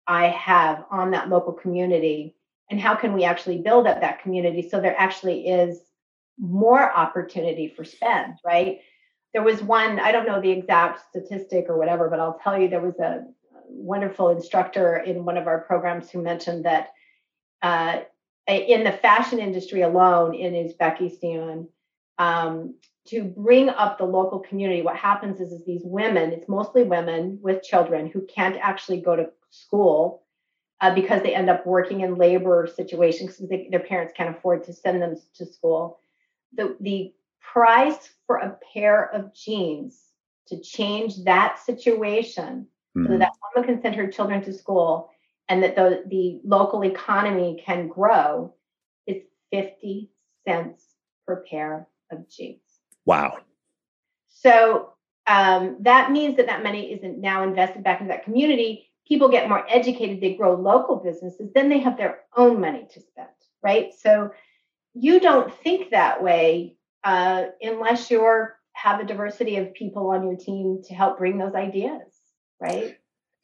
I 0.06 0.28
have 0.28 0.86
on 0.90 1.12
that 1.12 1.30
local 1.30 1.52
community? 1.52 2.36
And 2.70 2.80
how 2.80 2.96
can 2.96 3.14
we 3.14 3.24
actually 3.24 3.58
build 3.58 3.88
up 3.88 4.02
that 4.02 4.22
community 4.22 4.70
so 4.70 4.80
there 4.80 4.96
actually 4.98 5.48
is 5.48 5.80
more 6.40 6.92
opportunity 6.96 7.68
for 7.68 7.84
spend, 7.84 8.36
right? 8.46 8.80
There 9.34 9.44
was 9.44 9.64
one, 9.64 10.00
I 10.00 10.12
don't 10.12 10.28
know 10.28 10.40
the 10.40 10.52
exact 10.52 11.10
statistic 11.10 11.66
or 11.70 11.78
whatever, 11.78 12.10
but 12.10 12.20
I'll 12.20 12.40
tell 12.44 12.60
you 12.60 12.70
there 12.70 12.82
was 12.82 13.00
a 13.00 13.26
wonderful 13.68 14.30
instructor 14.30 14.98
in 14.98 15.26
one 15.26 15.38
of 15.38 15.48
our 15.48 15.62
programs 15.62 16.10
who 16.10 16.22
mentioned 16.22 16.66
that 16.66 16.90
uh, 17.64 18.02
in 18.48 18.84
the 18.84 18.92
fashion 18.92 19.40
industry 19.40 19.82
alone 19.82 20.36
in 20.36 20.54
Uzbekistan, 20.54 21.68
um, 22.20 22.76
to 23.08 23.24
bring 23.24 23.70
up 23.70 23.98
the 23.98 24.06
local 24.06 24.40
community, 24.40 24.82
what 24.82 24.96
happens 24.96 25.40
is, 25.40 25.52
is 25.52 25.66
these 25.66 25.82
women, 25.84 26.32
it's 26.32 26.50
mostly 26.50 26.84
women 26.84 27.40
with 27.42 27.64
children 27.64 28.10
who 28.10 28.26
can't 28.26 28.58
actually 28.62 29.02
go 29.02 29.16
to 29.16 29.30
school 29.50 30.24
uh, 30.82 30.94
because 30.94 31.24
they 31.24 31.34
end 31.34 31.50
up 31.50 31.66
working 31.66 32.02
in 32.02 32.16
labor 32.16 32.68
situations 32.76 33.38
because 33.38 33.68
their 33.72 33.80
parents 33.80 34.14
can't 34.16 34.36
afford 34.36 34.64
to 34.64 34.74
send 34.74 35.02
them 35.02 35.16
to 35.36 35.46
school 35.46 36.00
the, 36.54 36.76
the 36.80 37.14
price 37.42 38.10
for 38.26 38.38
a 38.38 38.58
pair 38.74 39.14
of 39.14 39.34
jeans 39.34 40.02
to 40.48 40.60
change 40.60 41.24
that 41.24 41.60
situation 41.60 42.68
mm-hmm. 42.98 43.12
so 43.12 43.18
that 43.18 43.32
woman 43.56 43.70
can 43.70 43.82
send 43.82 43.96
her 43.96 44.08
children 44.08 44.44
to 44.44 44.54
school 44.54 45.10
and 45.50 45.64
that 45.64 45.76
the, 45.76 46.04
the 46.08 46.42
local 46.44 46.84
economy 46.84 47.62
can 47.66 47.88
grow 47.88 48.54
is 49.06 49.24
50 49.52 50.10
cents 50.46 50.84
per 51.26 51.44
pair 51.50 51.88
of 52.12 52.30
jeans. 52.30 52.60
Wow. 53.08 53.38
So 54.28 54.94
um, 55.26 55.78
that 55.80 56.12
means 56.12 56.38
that 56.38 56.46
that 56.48 56.62
money 56.62 56.94
isn't 56.94 57.20
now 57.20 57.42
invested 57.44 57.84
back 57.84 58.02
into 58.02 58.14
that 58.14 58.26
community. 58.26 58.90
People 59.08 59.30
get 59.30 59.50
more 59.50 59.66
educated, 59.70 60.22
they 60.22 60.36
grow 60.36 60.54
local 60.56 60.98
businesses, 60.98 61.50
then 61.56 61.70
they 61.70 61.80
have 61.80 61.98
their 61.98 62.20
own 62.36 62.60
money 62.60 62.86
to 62.94 63.00
spend, 63.00 63.30
right? 63.64 63.94
So 63.94 64.32
you 64.94 65.22
don't 65.22 65.54
think 65.64 65.92
that 65.92 66.22
way 66.22 66.76
uh, 67.04 67.46
unless 67.62 68.12
you're 68.12 68.58
have 68.74 69.00
a 69.00 69.06
diversity 69.06 69.58
of 69.58 69.74
people 69.74 70.10
on 70.10 70.24
your 70.24 70.36
team 70.36 70.84
to 70.84 70.94
help 70.94 71.18
bring 71.18 71.38
those 71.38 71.56
ideas 71.56 72.14
right 72.62 72.97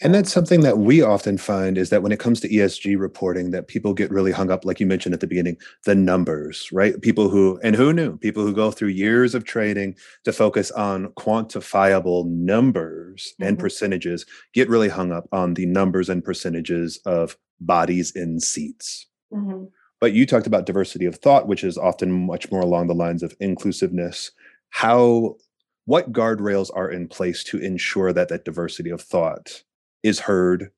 and 0.03 0.13
that's 0.13 0.33
something 0.33 0.61
that 0.61 0.79
we 0.79 1.01
often 1.01 1.37
find 1.37 1.77
is 1.77 1.89
that 1.89 2.03
when 2.03 2.11
it 2.11 2.19
comes 2.19 2.41
to 2.41 2.49
ESG 2.49 2.99
reporting, 2.99 3.51
that 3.51 3.69
people 3.69 3.93
get 3.93 4.11
really 4.11 4.33
hung 4.33 4.51
up, 4.51 4.65
like 4.65 4.81
you 4.81 4.85
mentioned 4.85 5.13
at 5.13 5.21
the 5.21 5.27
beginning, 5.27 5.55
the 5.85 5.95
numbers, 5.95 6.67
right? 6.73 7.01
People 7.01 7.29
who, 7.29 7.57
and 7.63 7.73
who 7.73 7.93
knew, 7.93 8.17
people 8.17 8.43
who 8.43 8.53
go 8.53 8.69
through 8.69 8.89
years 8.89 9.33
of 9.33 9.45
training 9.45 9.95
to 10.25 10.33
focus 10.33 10.71
on 10.71 11.07
quantifiable 11.13 12.27
numbers 12.27 13.33
mm-hmm. 13.33 13.47
and 13.47 13.57
percentages 13.59 14.25
get 14.53 14.67
really 14.67 14.89
hung 14.89 15.13
up 15.13 15.25
on 15.31 15.53
the 15.53 15.65
numbers 15.65 16.09
and 16.09 16.21
percentages 16.21 16.97
of 17.05 17.37
bodies 17.61 18.11
in 18.13 18.41
seats. 18.41 19.07
Mm-hmm. 19.33 19.65
But 20.01 20.11
you 20.11 20.25
talked 20.25 20.47
about 20.47 20.65
diversity 20.65 21.05
of 21.05 21.15
thought, 21.15 21.47
which 21.47 21.63
is 21.63 21.77
often 21.77 22.25
much 22.25 22.51
more 22.51 22.59
along 22.61 22.87
the 22.87 22.93
lines 22.93 23.23
of 23.23 23.33
inclusiveness. 23.39 24.31
How, 24.69 25.37
what 25.85 26.11
guardrails 26.11 26.69
are 26.75 26.91
in 26.91 27.07
place 27.07 27.41
to 27.45 27.57
ensure 27.59 28.11
that 28.11 28.27
that 28.27 28.43
diversity 28.43 28.89
of 28.89 29.01
thought 29.01 29.63
is 30.03 30.19
heard, 30.21 30.69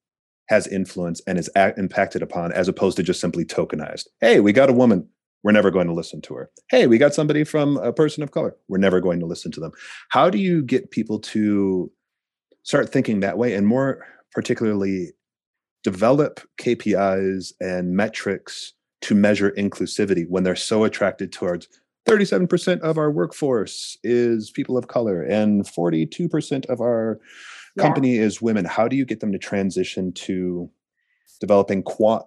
has 0.50 0.68
influence, 0.68 1.22
and 1.28 1.38
is 1.38 1.50
a- 1.56 1.78
impacted 1.78 2.22
upon, 2.22 2.52
as 2.52 2.68
opposed 2.68 2.98
to 2.98 3.04
just 3.04 3.20
simply 3.20 3.46
tokenized? 3.46 4.08
Hey, 4.22 4.40
we 4.40 4.54
got 4.54 4.70
a 4.70 4.74
woman. 4.74 5.08
We're 5.44 5.52
never 5.52 5.70
going 5.70 5.88
to 5.88 5.94
listen 5.94 6.22
to 6.22 6.34
her. 6.36 6.50
Hey, 6.70 6.88
we 6.88 6.98
got 6.98 7.14
somebody 7.14 7.44
from 7.44 7.78
a 7.78 7.94
person 7.94 8.24
of 8.24 8.32
color. 8.32 8.56
We're 8.68 8.80
never 8.80 9.00
going 9.00 9.20
to 9.20 9.28
listen 9.28 9.52
to 9.54 9.60
them. 9.60 9.72
How 10.10 10.30
do 10.30 10.40
you 10.40 10.64
get 10.64 10.92
people 10.92 11.20
to 11.20 11.92
start 12.64 12.92
thinking 12.92 13.20
that 13.20 13.38
way 13.38 13.54
and 13.54 13.68
more 13.68 14.06
particularly 14.32 15.12
develop 15.84 16.42
KPIs 16.60 17.54
and 17.60 17.96
metrics 17.96 18.74
to 19.02 19.14
measure 19.14 19.52
inclusivity 19.52 20.26
when 20.28 20.44
they're 20.44 20.56
so 20.56 20.84
attracted 20.84 21.32
towards 21.32 21.68
37% 22.08 22.80
of 22.80 22.98
our 22.98 23.12
workforce 23.12 23.98
is 24.04 24.50
people 24.50 24.78
of 24.78 24.88
color 24.88 25.22
and 25.22 25.64
42% 25.64 26.66
of 26.66 26.82
our 26.82 27.20
yeah. 27.76 27.84
company 27.84 28.18
is 28.18 28.42
women 28.42 28.66
how 28.66 28.88
do 28.88 28.96
you 28.96 29.06
get 29.06 29.20
them 29.20 29.32
to 29.32 29.38
transition 29.38 30.12
to 30.14 30.70
developing 31.40 31.84
qua- 31.84 32.24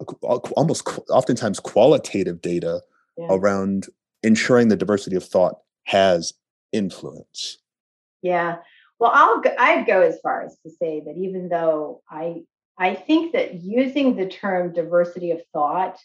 almost 0.55 0.87
oftentimes 1.09 1.59
qualitative 1.59 2.41
data 2.41 2.81
yeah. 3.17 3.27
around 3.29 3.87
ensuring 4.23 4.67
the 4.67 4.75
diversity 4.75 5.15
of 5.15 5.23
thought 5.23 5.59
has 5.85 6.33
influence 6.71 7.57
yeah 8.21 8.57
well 8.99 9.11
i'll 9.13 9.41
go, 9.41 9.53
i'd 9.57 9.87
go 9.87 10.01
as 10.01 10.19
far 10.21 10.43
as 10.43 10.57
to 10.63 10.69
say 10.69 11.01
that 11.05 11.15
even 11.17 11.49
though 11.49 12.01
i 12.09 12.41
i 12.77 12.93
think 12.93 13.33
that 13.33 13.55
using 13.55 14.15
the 14.15 14.27
term 14.27 14.73
diversity 14.73 15.31
of 15.31 15.41
thought 15.53 15.97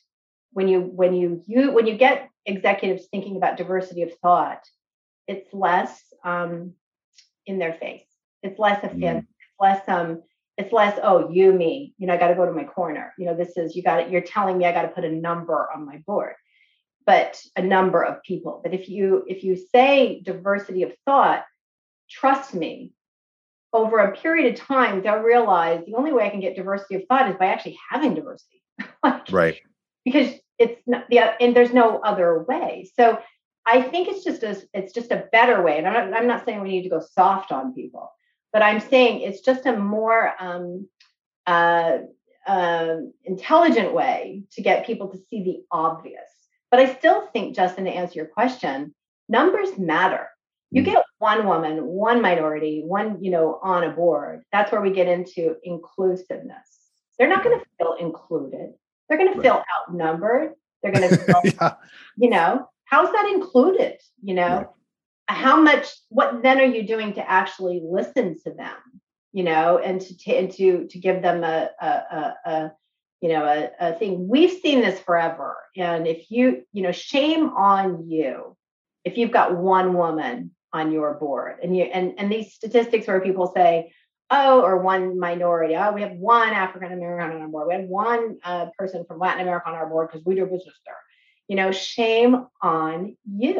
when 0.53 0.69
you 0.69 0.81
when 0.81 1.15
you 1.15 1.43
you 1.47 1.73
when 1.73 1.87
you 1.87 1.97
get 1.97 2.31
executives 2.47 3.07
thinking 3.11 3.37
about 3.37 3.57
diversity 3.57 4.03
of 4.03 4.13
thought, 4.19 4.67
it's 5.27 5.53
less 5.53 6.01
um, 6.25 6.73
in 7.47 7.59
their 7.59 7.75
face. 7.75 8.07
It's 8.43 8.59
less 8.59 8.83
a 8.83 8.87
offensive. 8.87 9.25
Less 9.61 9.87
um. 9.89 10.23
It's 10.57 10.73
less 10.73 10.99
oh 11.03 11.31
you 11.31 11.53
me 11.53 11.95
you 11.99 12.07
know 12.07 12.15
I 12.15 12.17
got 12.17 12.29
to 12.29 12.35
go 12.35 12.47
to 12.47 12.53
my 12.53 12.65
corner. 12.65 13.13
You 13.19 13.27
know 13.27 13.37
this 13.37 13.57
is 13.57 13.75
you 13.75 13.83
got 13.83 14.01
it. 14.01 14.11
You're 14.11 14.21
telling 14.21 14.59
me 14.59 14.67
I 14.67 14.73
got 14.73 14.83
to 14.83 14.89
put 14.89 15.05
a 15.05 15.11
number 15.11 15.69
on 15.75 15.85
my 15.85 15.99
board, 16.07 16.35
but 17.05 17.41
a 17.57 17.63
number 17.63 18.05
of 18.05 18.23
people. 18.23 18.61
But 18.63 18.73
if 18.73 18.89
you 18.89 19.25
if 19.27 19.43
you 19.43 19.57
say 19.57 20.21
diversity 20.25 20.85
of 20.85 20.93
thought, 21.05 21.45
trust 22.09 22.55
me, 22.55 22.93
over 23.73 23.99
a 23.99 24.17
period 24.17 24.53
of 24.53 24.61
time 24.61 25.03
they'll 25.03 25.17
realize 25.17 25.85
the 25.87 25.97
only 25.97 26.13
way 26.13 26.25
I 26.25 26.31
can 26.31 26.41
get 26.41 26.55
diversity 26.55 26.95
of 26.97 27.03
thought 27.09 27.29
is 27.29 27.37
by 27.37 27.47
actually 27.47 27.79
having 27.91 28.15
diversity. 28.15 28.63
like, 29.03 29.33
right. 29.33 29.61
Because 30.05 30.35
it's 30.59 30.81
not 30.87 31.09
the 31.11 31.19
and 31.43 31.55
there's 31.55 31.73
no 31.73 31.99
other 31.99 32.43
way 32.45 32.89
so 32.97 33.19
i 33.67 33.81
think 33.83 34.09
it's 34.09 34.25
just 34.25 34.43
a 34.43 34.57
it's 34.73 34.93
just 34.93 35.11
a 35.11 35.25
better 35.33 35.63
way 35.63 35.79
and 35.79 35.87
i'm 35.87 36.11
not, 36.11 36.21
I'm 36.21 36.27
not 36.27 36.45
saying 36.45 36.61
we 36.63 36.71
need 36.71 36.83
to 36.83 36.89
go 36.89 37.01
soft 37.01 37.53
on 37.53 37.75
people 37.75 38.11
but 38.55 38.63
i'm 38.63 38.81
saying 38.81 39.21
it's 39.21 39.41
just 39.41 39.67
a 39.67 39.77
more 39.77 40.33
um, 40.41 40.89
uh, 41.47 41.99
uh, 42.47 42.97
intelligent 43.25 43.93
way 43.93 44.45
to 44.53 44.63
get 44.63 44.87
people 44.87 45.09
to 45.09 45.19
see 45.29 45.43
the 45.43 45.63
obvious 45.71 46.31
but 46.71 46.81
i 46.81 46.95
still 46.95 47.27
think 47.33 47.55
justin 47.55 47.85
to 47.85 47.91
answer 47.91 48.15
your 48.15 48.27
question 48.27 48.95
numbers 49.29 49.77
matter 49.77 50.29
you 50.71 50.81
mm. 50.81 50.87
get 50.87 51.05
one 51.19 51.47
woman 51.47 51.85
one 51.85 52.23
minority 52.23 52.83
one 52.87 53.23
you 53.23 53.31
know 53.31 53.59
on 53.63 53.85
a 53.85 53.91
board 53.91 54.43
that's 54.53 54.73
where 54.73 54.81
we 54.81 54.91
get 54.91 55.09
into 55.09 55.57
inclusiveness 55.65 56.81
they're 57.19 57.29
not 57.29 57.45
going 57.45 57.59
to 57.59 57.67
feel 57.79 57.95
included 58.01 58.71
they're 59.09 59.19
going 59.19 59.35
to 59.35 59.43
feel 59.43 59.63
outnumbered. 59.81 60.53
They're 60.83 60.93
going 60.93 61.09
to 61.11 61.17
feel, 61.17 61.41
yeah. 61.45 61.75
you 62.17 62.31
know, 62.31 62.69
how's 62.85 63.13
that 63.13 63.31
included? 63.35 64.01
You 64.23 64.35
know, 64.35 64.57
right. 64.57 64.67
How 65.27 65.61
much, 65.61 65.87
what 66.09 66.43
then 66.43 66.61
are 66.61 66.65
you 66.65 66.87
doing 66.87 67.15
to 67.15 67.31
actually 67.31 67.81
listen 67.83 68.37
to 68.45 68.53
them? 68.53 68.77
You 69.33 69.45
know, 69.45 69.79
and 69.79 70.01
to, 70.01 70.17
t- 70.17 70.37
and 70.37 70.51
to, 70.53 70.87
to 70.87 70.99
give 70.99 71.21
them 71.23 71.43
a, 71.43 71.71
a, 71.81 71.87
a, 71.87 72.35
a 72.47 72.73
you 73.21 73.31
know, 73.31 73.45
a, 73.45 73.71
a 73.81 73.99
thing. 73.99 74.29
We've 74.29 74.61
seen 74.61 74.81
this 74.81 75.01
forever. 75.01 75.57
And 75.77 76.07
if 76.07 76.31
you, 76.31 76.65
you 76.73 76.83
know, 76.83 76.93
shame 76.93 77.49
on 77.49 78.09
you 78.09 78.57
if 79.05 79.19
you've 79.19 79.33
got 79.33 79.57
one 79.57 79.95
woman 79.95 80.51
on 80.73 80.93
your 80.93 81.15
board. 81.15 81.59
And 81.63 81.77
you 81.77 81.85
and, 81.85 82.15
and 82.19 82.31
these 82.31 82.53
statistics 82.53 83.07
where 83.07 83.21
people 83.21 83.53
say, 83.55 83.93
oh, 84.31 84.63
or 84.63 84.79
one 84.79 85.19
minority, 85.19 85.77
oh, 85.77 85.93
we 85.93 86.03
have 86.03 86.13
one 86.13 86.49
African 86.49 86.93
American 86.93 87.37
on 87.37 87.43
our 87.43 87.49
board, 87.49 87.69
we 87.69 87.75
have 87.75 87.85
one 87.85 88.39
uh, 88.43 88.67
person 88.77 89.05
from 89.07 89.19
Latin 89.19 89.43
America 89.43 89.69
on 89.69 89.75
our 89.75 89.89
board 89.89 90.09
because 90.11 90.25
we 90.27 90.35
do 90.35 90.45
business 90.45 90.79
there. 90.85 90.97
You 91.49 91.57
know, 91.57 91.73
shame 91.73 92.47
on 92.63 93.17
you 93.31 93.55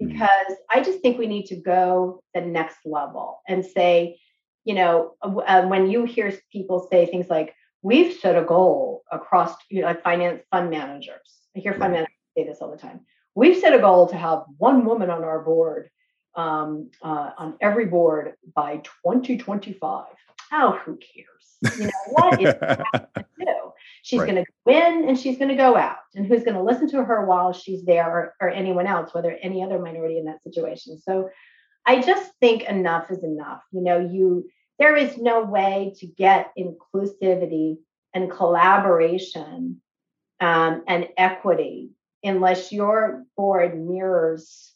mm. 0.00 0.08
because 0.08 0.56
I 0.70 0.82
just 0.82 1.00
think 1.00 1.18
we 1.18 1.26
need 1.26 1.46
to 1.46 1.56
go 1.56 2.22
the 2.34 2.40
next 2.40 2.78
level 2.84 3.40
and 3.46 3.64
say, 3.64 4.18
you 4.64 4.74
know, 4.74 5.14
uh, 5.22 5.66
when 5.66 5.90
you 5.90 6.04
hear 6.04 6.32
people 6.50 6.88
say 6.90 7.06
things 7.06 7.28
like, 7.28 7.54
we've 7.82 8.18
set 8.18 8.36
a 8.36 8.42
goal 8.42 9.02
across, 9.12 9.54
you 9.70 9.82
know, 9.82 9.88
like 9.88 10.02
finance 10.02 10.42
fund 10.50 10.70
managers. 10.70 11.40
I 11.56 11.60
hear 11.60 11.74
fund 11.74 11.92
managers 11.92 12.14
say 12.36 12.44
this 12.44 12.58
all 12.60 12.70
the 12.70 12.76
time. 12.76 13.00
We've 13.34 13.58
set 13.58 13.74
a 13.74 13.78
goal 13.78 14.08
to 14.08 14.16
have 14.16 14.44
one 14.58 14.84
woman 14.84 15.10
on 15.10 15.22
our 15.22 15.40
board, 15.40 15.90
um, 16.34 16.90
uh, 17.02 17.30
on 17.38 17.54
every 17.60 17.86
board 17.86 18.34
by 18.54 18.78
2025. 19.12 20.06
Oh, 20.52 20.78
who 20.84 20.98
cares? 20.98 21.78
You 21.78 21.86
know, 21.86 21.92
what 22.10 22.40
is 22.40 22.54
to 22.60 23.24
do? 23.38 23.72
She's 24.02 24.20
right. 24.20 24.30
going 24.30 24.44
to 24.44 24.50
go 24.64 24.72
in 24.72 25.08
and 25.08 25.18
she's 25.18 25.38
going 25.38 25.48
to 25.48 25.56
go 25.56 25.76
out. 25.76 25.96
And 26.14 26.26
who's 26.26 26.44
going 26.44 26.54
to 26.54 26.62
listen 26.62 26.88
to 26.90 27.02
her 27.02 27.26
while 27.26 27.52
she's 27.52 27.84
there 27.84 28.08
or, 28.08 28.34
or 28.40 28.50
anyone 28.50 28.86
else, 28.86 29.12
whether 29.12 29.36
any 29.42 29.62
other 29.62 29.78
minority 29.78 30.18
in 30.18 30.26
that 30.26 30.42
situation. 30.42 30.98
So 30.98 31.28
I 31.86 32.00
just 32.02 32.30
think 32.40 32.62
enough 32.64 33.10
is 33.10 33.24
enough. 33.24 33.62
You 33.72 33.82
know, 33.82 33.98
you 33.98 34.48
there 34.78 34.96
is 34.96 35.16
no 35.16 35.42
way 35.42 35.94
to 35.98 36.06
get 36.06 36.52
inclusivity 36.58 37.78
and 38.12 38.30
collaboration 38.30 39.80
um, 40.40 40.84
and 40.86 41.08
equity 41.16 41.90
unless 42.22 42.72
your 42.72 43.24
board 43.36 43.78
mirrors 43.78 44.72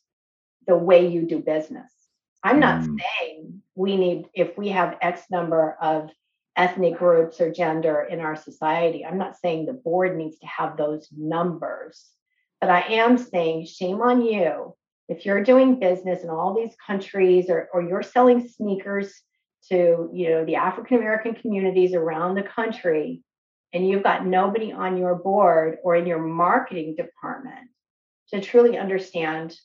the 0.67 0.77
way 0.77 1.09
you 1.09 1.23
do 1.23 1.41
business. 1.41 1.91
I'm 2.43 2.61
not 2.61 2.83
mm. 2.83 2.99
saying 3.21 3.62
we 3.81 3.97
need, 3.97 4.27
if 4.35 4.59
we 4.59 4.69
have 4.69 4.99
X 5.01 5.23
number 5.31 5.77
of 5.81 6.11
ethnic 6.55 6.99
groups 6.99 7.41
or 7.41 7.51
gender 7.51 8.03
in 8.03 8.21
our 8.21 8.37
society, 8.37 9.07
I'm 9.07 9.17
not 9.17 9.37
saying 9.37 9.65
the 9.65 9.73
board 9.73 10.17
needs 10.17 10.39
to 10.41 10.47
have 10.47 10.77
those 10.77 11.09
numbers, 11.17 12.05
but 12.61 12.69
I 12.69 12.81
am 12.83 13.17
saying 13.17 13.65
shame 13.65 14.03
on 14.03 14.21
you 14.21 14.77
if 15.09 15.25
you're 15.25 15.43
doing 15.43 15.81
business 15.81 16.23
in 16.23 16.29
all 16.29 16.55
these 16.55 16.77
countries 16.87 17.49
or, 17.49 17.69
or 17.73 17.83
you're 17.83 18.03
selling 18.03 18.47
sneakers 18.47 19.13
to 19.69 20.11
you 20.13 20.31
know 20.31 20.45
the 20.45 20.57
African 20.57 20.99
American 20.99 21.35
communities 21.35 21.95
around 21.95 22.35
the 22.35 22.43
country 22.43 23.23
and 23.73 23.87
you've 23.87 24.03
got 24.03 24.27
nobody 24.27 24.73
on 24.73 24.97
your 24.97 25.15
board 25.15 25.79
or 25.83 25.97
in 25.97 26.07
your 26.07 26.19
marketing 26.19 26.95
department 26.97 27.69
to 28.29 28.41
truly 28.41 28.79
understand 28.79 29.59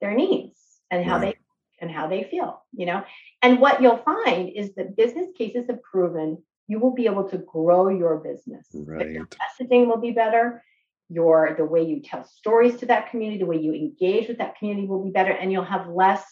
their 0.00 0.14
needs 0.14 0.58
and 0.90 1.04
how 1.04 1.18
right. 1.18 1.39
And 1.80 1.90
how 1.90 2.06
they 2.06 2.24
feel 2.24 2.62
you 2.72 2.86
know? 2.86 3.04
And 3.42 3.60
what 3.60 3.82
you'll 3.82 3.98
find 3.98 4.50
is 4.50 4.74
that 4.74 4.96
business 4.96 5.30
cases 5.36 5.66
have 5.68 5.82
proven 5.82 6.42
you 6.68 6.78
will 6.78 6.94
be 6.94 7.06
able 7.06 7.28
to 7.28 7.38
grow 7.38 7.88
your 7.88 8.18
business. 8.18 8.66
Right 8.72 9.10
your 9.10 9.26
messaging 9.26 9.86
will 9.86 10.00
be 10.00 10.12
better 10.12 10.62
your 11.10 11.54
the 11.56 11.64
way 11.64 11.82
you 11.82 12.00
tell 12.00 12.24
stories 12.24 12.76
to 12.76 12.86
that 12.86 13.10
community 13.10 13.40
the 13.40 13.46
way 13.46 13.56
you 13.56 13.74
engage 13.74 14.28
with 14.28 14.38
that 14.38 14.56
community 14.56 14.86
will 14.86 15.04
be 15.04 15.10
better 15.10 15.32
and 15.32 15.50
you'll 15.50 15.64
have 15.64 15.88
less 15.88 16.24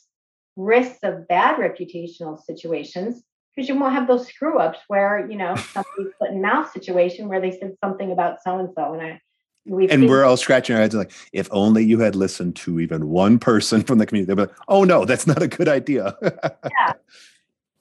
risks 0.56 0.98
of 1.02 1.26
bad 1.28 1.56
reputational 1.56 2.40
situations 2.40 3.22
because 3.54 3.68
you 3.68 3.76
won't 3.76 3.92
have 3.92 4.06
those 4.06 4.28
screw 4.28 4.58
ups 4.58 4.78
where 4.86 5.28
you 5.28 5.36
know 5.36 5.54
somebody 5.56 6.04
put 6.20 6.30
in 6.30 6.40
mouth 6.40 6.70
situation 6.70 7.28
where 7.28 7.40
they 7.40 7.50
said 7.50 7.74
something 7.82 8.12
about 8.12 8.38
so 8.42 8.58
and 8.58 8.68
so 8.76 8.92
and 8.92 9.02
I 9.02 9.20
We've 9.68 9.90
and 9.90 10.08
we're 10.08 10.24
all 10.24 10.36
scratching 10.36 10.76
our 10.76 10.82
heads 10.82 10.94
like, 10.94 11.12
if 11.32 11.48
only 11.50 11.84
you 11.84 11.98
had 12.00 12.14
listened 12.14 12.56
to 12.56 12.80
even 12.80 13.08
one 13.08 13.38
person 13.38 13.82
from 13.82 13.98
the 13.98 14.06
community, 14.06 14.28
they'd 14.28 14.42
be 14.42 14.48
like, 14.48 14.56
oh 14.68 14.84
no, 14.84 15.04
that's 15.04 15.26
not 15.26 15.42
a 15.42 15.48
good 15.48 15.68
idea. 15.68 16.16
yeah. 16.22 16.92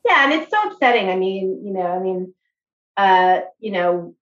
Yeah. 0.06 0.24
And 0.24 0.34
it's 0.34 0.52
so 0.52 0.70
upsetting. 0.70 1.10
I 1.10 1.16
mean, 1.16 1.66
you 1.66 1.74
know, 1.74 1.88
I 1.88 2.00
mean, 2.00 2.34
uh, 2.96 3.42
you 3.60 3.72
know, 3.72 4.16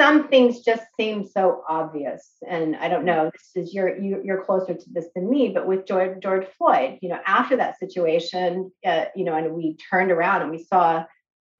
some 0.00 0.28
things 0.28 0.60
just 0.60 0.84
seem 0.98 1.26
so 1.26 1.62
obvious 1.68 2.36
and 2.48 2.74
i 2.76 2.88
don't 2.88 3.04
know 3.04 3.30
this 3.34 3.50
is 3.54 3.74
you're 3.74 3.98
you're 4.00 4.42
closer 4.42 4.72
to 4.72 4.86
this 4.92 5.08
than 5.14 5.28
me 5.28 5.50
but 5.50 5.66
with 5.66 5.84
george 5.84 6.18
george 6.22 6.46
floyd 6.56 6.98
you 7.02 7.08
know 7.10 7.18
after 7.26 7.54
that 7.54 7.78
situation 7.78 8.72
uh, 8.86 9.04
you 9.14 9.24
know 9.24 9.34
and 9.34 9.52
we 9.52 9.76
turned 9.90 10.10
around 10.10 10.40
and 10.40 10.50
we 10.50 10.64
saw 10.64 11.04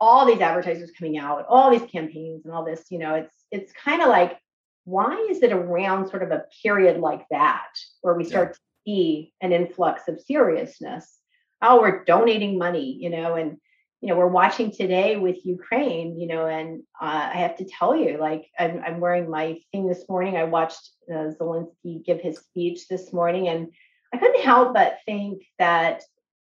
all 0.01 0.25
these 0.25 0.41
advertisers 0.41 0.91
coming 0.99 1.19
out 1.19 1.45
all 1.51 1.71
these 1.71 1.89
campaigns 1.91 2.47
and 2.47 2.55
all 2.55 2.65
this 2.65 2.85
you 2.89 2.99
know 2.99 3.15
it's 3.15 3.35
it's 3.51 3.73
kind 3.75 4.01
of 4.01 4.09
like 4.09 4.39
why 4.85 5.27
is 5.31 5.43
it 5.43 5.53
around 5.53 6.09
sort 6.09 6.23
of 6.23 6.31
a 6.31 6.45
period 6.63 7.01
like 7.01 7.25
that 7.31 7.69
where 8.03 8.15
we 8.15 8.25
start 8.25 8.49
yeah. 8.49 8.53
to 8.53 8.59
see 8.85 9.33
an 9.41 9.53
influx 9.53 10.09
of 10.09 10.21
seriousness 10.21 11.19
oh 11.63 11.81
we're 11.81 12.05
donating 12.05 12.59
money 12.59 12.97
you 13.01 13.11
know 13.11 13.35
and 13.35 13.59
you 14.01 14.09
know, 14.09 14.17
we're 14.17 14.27
watching 14.27 14.71
today 14.71 15.17
with 15.17 15.45
Ukraine, 15.45 16.19
you 16.19 16.27
know, 16.27 16.47
and 16.47 16.83
uh, 17.01 17.31
I 17.35 17.37
have 17.37 17.57
to 17.59 17.67
tell 17.67 17.95
you, 17.95 18.17
like, 18.19 18.47
I'm, 18.59 18.83
I'm, 18.85 18.99
wearing 18.99 19.29
my 19.29 19.59
thing 19.73 19.87
this 19.87 20.09
morning. 20.09 20.39
I 20.39 20.45
watched 20.45 20.89
uh, 21.11 21.33
Zelensky 21.39 22.05
give 22.05 22.21
his 22.21 22.39
speech 22.39 22.89
this 22.89 23.13
morning, 23.13 23.49
and 23.49 23.69
I 24.13 24.17
couldn't 24.17 24.43
help 24.43 24.73
but 24.73 24.99
think 25.05 25.43
that, 25.59 26.03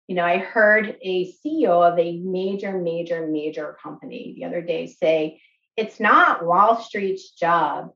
you 0.09 0.17
know, 0.17 0.25
I 0.25 0.39
heard 0.39 0.97
a 1.01 1.33
CEO 1.35 1.89
of 1.89 1.97
a 2.01 2.19
major, 2.19 2.77
major, 2.77 3.29
major 3.29 3.77
company 3.81 4.35
the 4.37 4.45
other 4.45 4.61
day 4.61 4.89
say, 4.89 5.41
it's 5.77 6.01
not 6.01 6.45
Wall 6.45 6.81
Street's 6.81 7.31
job 7.31 7.93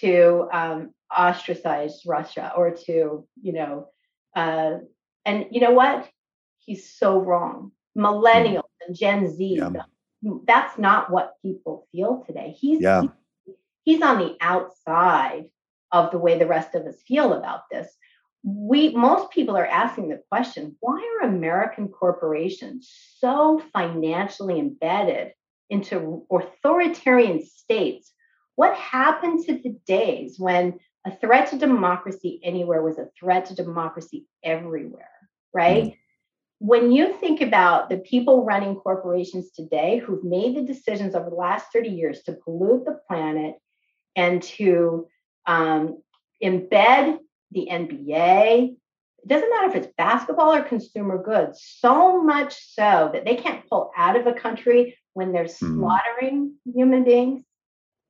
to 0.00 0.48
um, 0.52 0.94
ostracize 1.16 2.02
Russia 2.06 2.52
or 2.56 2.72
to, 2.86 3.26
you 3.40 3.52
know, 3.52 3.88
uh, 4.34 4.78
and 5.24 5.46
you 5.50 5.60
know 5.60 5.72
what? 5.72 6.08
He's 6.58 6.92
so 6.92 7.20
wrong 7.20 7.72
millennials 7.96 8.64
and 8.86 8.96
Gen 8.96 9.34
Z. 9.34 9.56
Yeah. 9.58 9.70
That's 10.46 10.78
not 10.78 11.10
what 11.10 11.34
people 11.42 11.86
feel 11.92 12.24
today. 12.26 12.54
He's, 12.58 12.80
yeah. 12.80 13.04
he's 13.84 14.02
on 14.02 14.18
the 14.18 14.36
outside 14.40 15.46
of 15.92 16.10
the 16.10 16.18
way 16.18 16.38
the 16.38 16.46
rest 16.46 16.74
of 16.74 16.84
us 16.86 16.96
feel 17.06 17.32
about 17.32 17.62
this. 17.70 17.88
We 18.42 18.90
most 18.90 19.30
people 19.30 19.56
are 19.56 19.66
asking 19.66 20.08
the 20.08 20.22
question, 20.30 20.76
why 20.80 21.18
are 21.20 21.28
American 21.28 21.88
corporations 21.88 22.92
so 23.18 23.62
financially 23.72 24.58
embedded 24.58 25.32
into 25.68 26.24
authoritarian 26.30 27.44
states? 27.44 28.12
What 28.56 28.74
happened 28.76 29.44
to 29.46 29.54
the 29.54 29.78
days 29.86 30.38
when 30.38 30.78
a 31.06 31.16
threat 31.16 31.50
to 31.50 31.58
democracy 31.58 32.40
anywhere 32.42 32.82
was 32.82 32.98
a 32.98 33.08
threat 33.18 33.46
to 33.46 33.54
democracy 33.54 34.26
everywhere, 34.42 35.08
right? 35.54 35.84
Mm 35.84 35.96
when 36.58 36.90
you 36.90 37.14
think 37.18 37.40
about 37.40 37.90
the 37.90 37.98
people 37.98 38.44
running 38.44 38.76
corporations 38.76 39.50
today 39.50 39.98
who've 39.98 40.24
made 40.24 40.56
the 40.56 40.62
decisions 40.62 41.14
over 41.14 41.28
the 41.28 41.36
last 41.36 41.66
30 41.72 41.90
years 41.90 42.22
to 42.22 42.32
pollute 42.32 42.84
the 42.86 42.98
planet 43.08 43.56
and 44.14 44.42
to 44.42 45.06
um, 45.46 46.02
embed 46.42 47.18
the 47.50 47.68
NBA, 47.70 48.70
it 48.72 49.28
doesn't 49.28 49.50
matter 49.50 49.68
if 49.68 49.74
it's 49.74 49.94
basketball 49.98 50.54
or 50.54 50.62
consumer 50.62 51.22
goods, 51.22 51.62
so 51.78 52.22
much 52.22 52.54
so 52.72 53.10
that 53.12 53.24
they 53.24 53.36
can't 53.36 53.68
pull 53.68 53.90
out 53.96 54.16
of 54.16 54.26
a 54.26 54.32
country 54.32 54.96
when 55.12 55.32
they're 55.32 55.44
mm. 55.44 55.50
slaughtering 55.50 56.54
human 56.64 57.04
beings. 57.04 57.42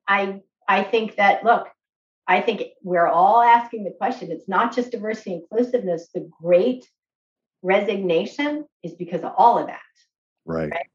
I 0.09 0.41
I 0.69 0.83
think 0.83 1.17
that 1.17 1.45
look, 1.45 1.69
I 2.27 2.41
think 2.41 2.63
we're 2.83 3.07
all 3.07 3.43
asking 3.43 3.85
the 3.85 3.93
question. 3.93 4.31
It's 4.31 4.49
not 4.49 4.75
just 4.75 4.91
diversity 4.91 5.35
inclusiveness, 5.35 6.09
the 6.13 6.29
great 6.43 6.89
resignation 7.63 8.67
is 8.83 8.95
because 8.95 9.23
of 9.23 9.33
all 9.37 9.59
of 9.59 9.67
that. 9.67 9.81
Right. 10.45 10.71
right? 10.71 10.87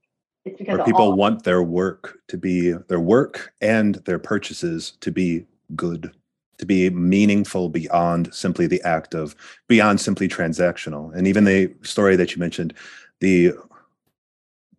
It's 0.45 0.57
because 0.57 0.79
people 0.85 1.13
want 1.13 1.43
their 1.43 1.61
work 1.61 2.17
to 2.29 2.37
be 2.37 2.71
their 2.71 2.99
work 2.99 3.53
and 3.61 3.95
their 4.05 4.17
purchases 4.17 4.91
to 5.01 5.11
be 5.11 5.45
good, 5.75 6.11
to 6.57 6.65
be 6.65 6.89
meaningful 6.89 7.69
beyond 7.69 8.33
simply 8.33 8.65
the 8.65 8.81
act 8.81 9.13
of 9.13 9.35
beyond 9.67 10.01
simply 10.01 10.27
transactional. 10.27 11.13
And 11.13 11.27
even 11.27 11.43
the 11.43 11.71
story 11.83 12.15
that 12.15 12.33
you 12.33 12.39
mentioned, 12.39 12.73
the 13.19 13.53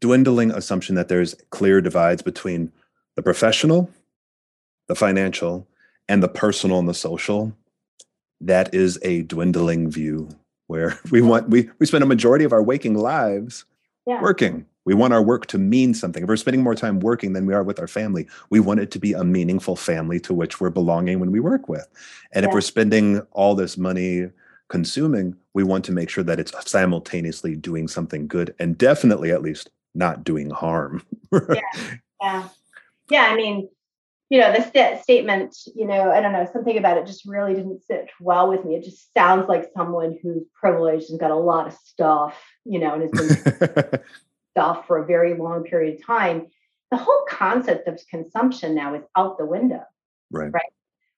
dwindling 0.01 0.51
assumption 0.51 0.97
that 0.97 1.09
there's 1.09 1.37
clear 1.51 1.81
divides 1.81 2.23
between 2.23 2.73
the 3.15 3.23
professional, 3.23 3.89
the 4.89 4.95
financial, 4.95 5.67
and 6.09 6.23
the 6.23 6.29
personal 6.29 6.79
and 6.79 6.89
the 6.89 6.95
social. 6.95 7.53
That 8.41 8.75
is 8.75 8.99
a 9.03 9.23
dwindling 9.23 9.91
view 9.91 10.29
where 10.67 10.99
we 11.11 11.23
want 11.23 11.49
we 11.49 11.71
we 11.79 11.87
spend 11.87 12.05
a 12.05 12.07
majority 12.07 12.45
of 12.45 12.53
our 12.53 12.63
waking 12.63 12.97
lives 12.97 13.65
yeah. 14.07 14.21
working. 14.21 14.67
We 14.85 14.95
want 14.95 15.13
our 15.13 15.23
work 15.23 15.47
to 15.47 15.59
mean 15.59 15.95
something. 15.95 16.25
If 16.25 16.29
we're 16.29 16.37
spending 16.37 16.63
more 16.63 16.75
time 16.75 16.99
working 16.99 17.35
than 17.35 17.47
we 17.47 17.55
are 17.55 17.63
with 17.63 17.79
our 17.79 17.87
family, 17.87 18.27
we 18.51 18.59
want 18.59 18.81
it 18.81 18.91
to 18.93 18.99
be 18.99 19.13
a 19.13 19.23
meaningful 19.23 19.77
family 19.77 20.19
to 20.21 20.35
which 20.35 20.61
we're 20.61 20.71
belonging 20.71 21.21
when 21.21 21.31
we 21.31 21.39
work 21.39 21.69
with. 21.69 21.87
And 22.33 22.43
yeah. 22.43 22.49
if 22.49 22.55
we're 22.55 22.63
spending 22.63 23.21
all 23.31 23.55
this 23.55 23.79
money 23.79 24.29
consuming, 24.69 25.37
we 25.55 25.63
want 25.63 25.85
to 25.85 25.93
make 25.93 26.11
sure 26.11 26.25
that 26.25 26.41
it's 26.41 26.53
simultaneously 26.69 27.55
doing 27.55 27.87
something 27.87 28.27
good 28.27 28.55
and 28.59 28.77
definitely 28.77 29.31
at 29.31 29.43
least 29.43 29.71
not 29.95 30.25
doing 30.25 30.51
harm. 30.51 31.05
yeah. 31.33 31.61
Yeah. 32.21 32.49
Yeah. 33.09 33.27
I 33.31 33.37
mean, 33.37 33.69
you 34.33 34.39
know, 34.39 34.51
the 34.51 34.63
st- 34.63 35.03
statement, 35.03 35.55
you 35.75 35.87
know, 35.87 36.11
I 36.11 36.23
don't 36.23 36.33
know, 36.33 36.49
something 36.51 36.79
about 36.79 36.97
it 36.97 37.07
just 37.07 37.27
really 37.27 37.53
didn't 37.53 37.83
sit 37.85 38.09
well 38.19 38.49
with 38.49 38.65
me. 38.65 38.77
It 38.77 38.83
just 38.83 39.13
sounds 39.13 39.47
like 39.47 39.69
someone 39.77 40.19
who's 40.23 40.45
privileged 40.59 41.11
and 41.11 41.21
got 41.21 41.31
a 41.31 41.37
lot 41.37 41.67
of 41.67 41.75
stuff, 41.75 42.43
you 42.65 42.79
know, 42.79 42.95
and 42.95 43.03
has 43.03 43.43
been 43.43 44.01
stuff 44.53 44.87
for 44.87 44.97
a 44.97 45.05
very 45.05 45.37
long 45.37 45.65
period 45.65 45.97
of 45.97 46.07
time. 46.07 46.47
The 46.91 46.97
whole 46.97 47.27
concept 47.29 47.87
of 47.89 48.01
consumption 48.09 48.75
now 48.75 48.95
is 48.95 49.03
out 49.19 49.37
the 49.37 49.45
window. 49.45 49.83
Right. 50.31 50.51
Right. 50.51 50.73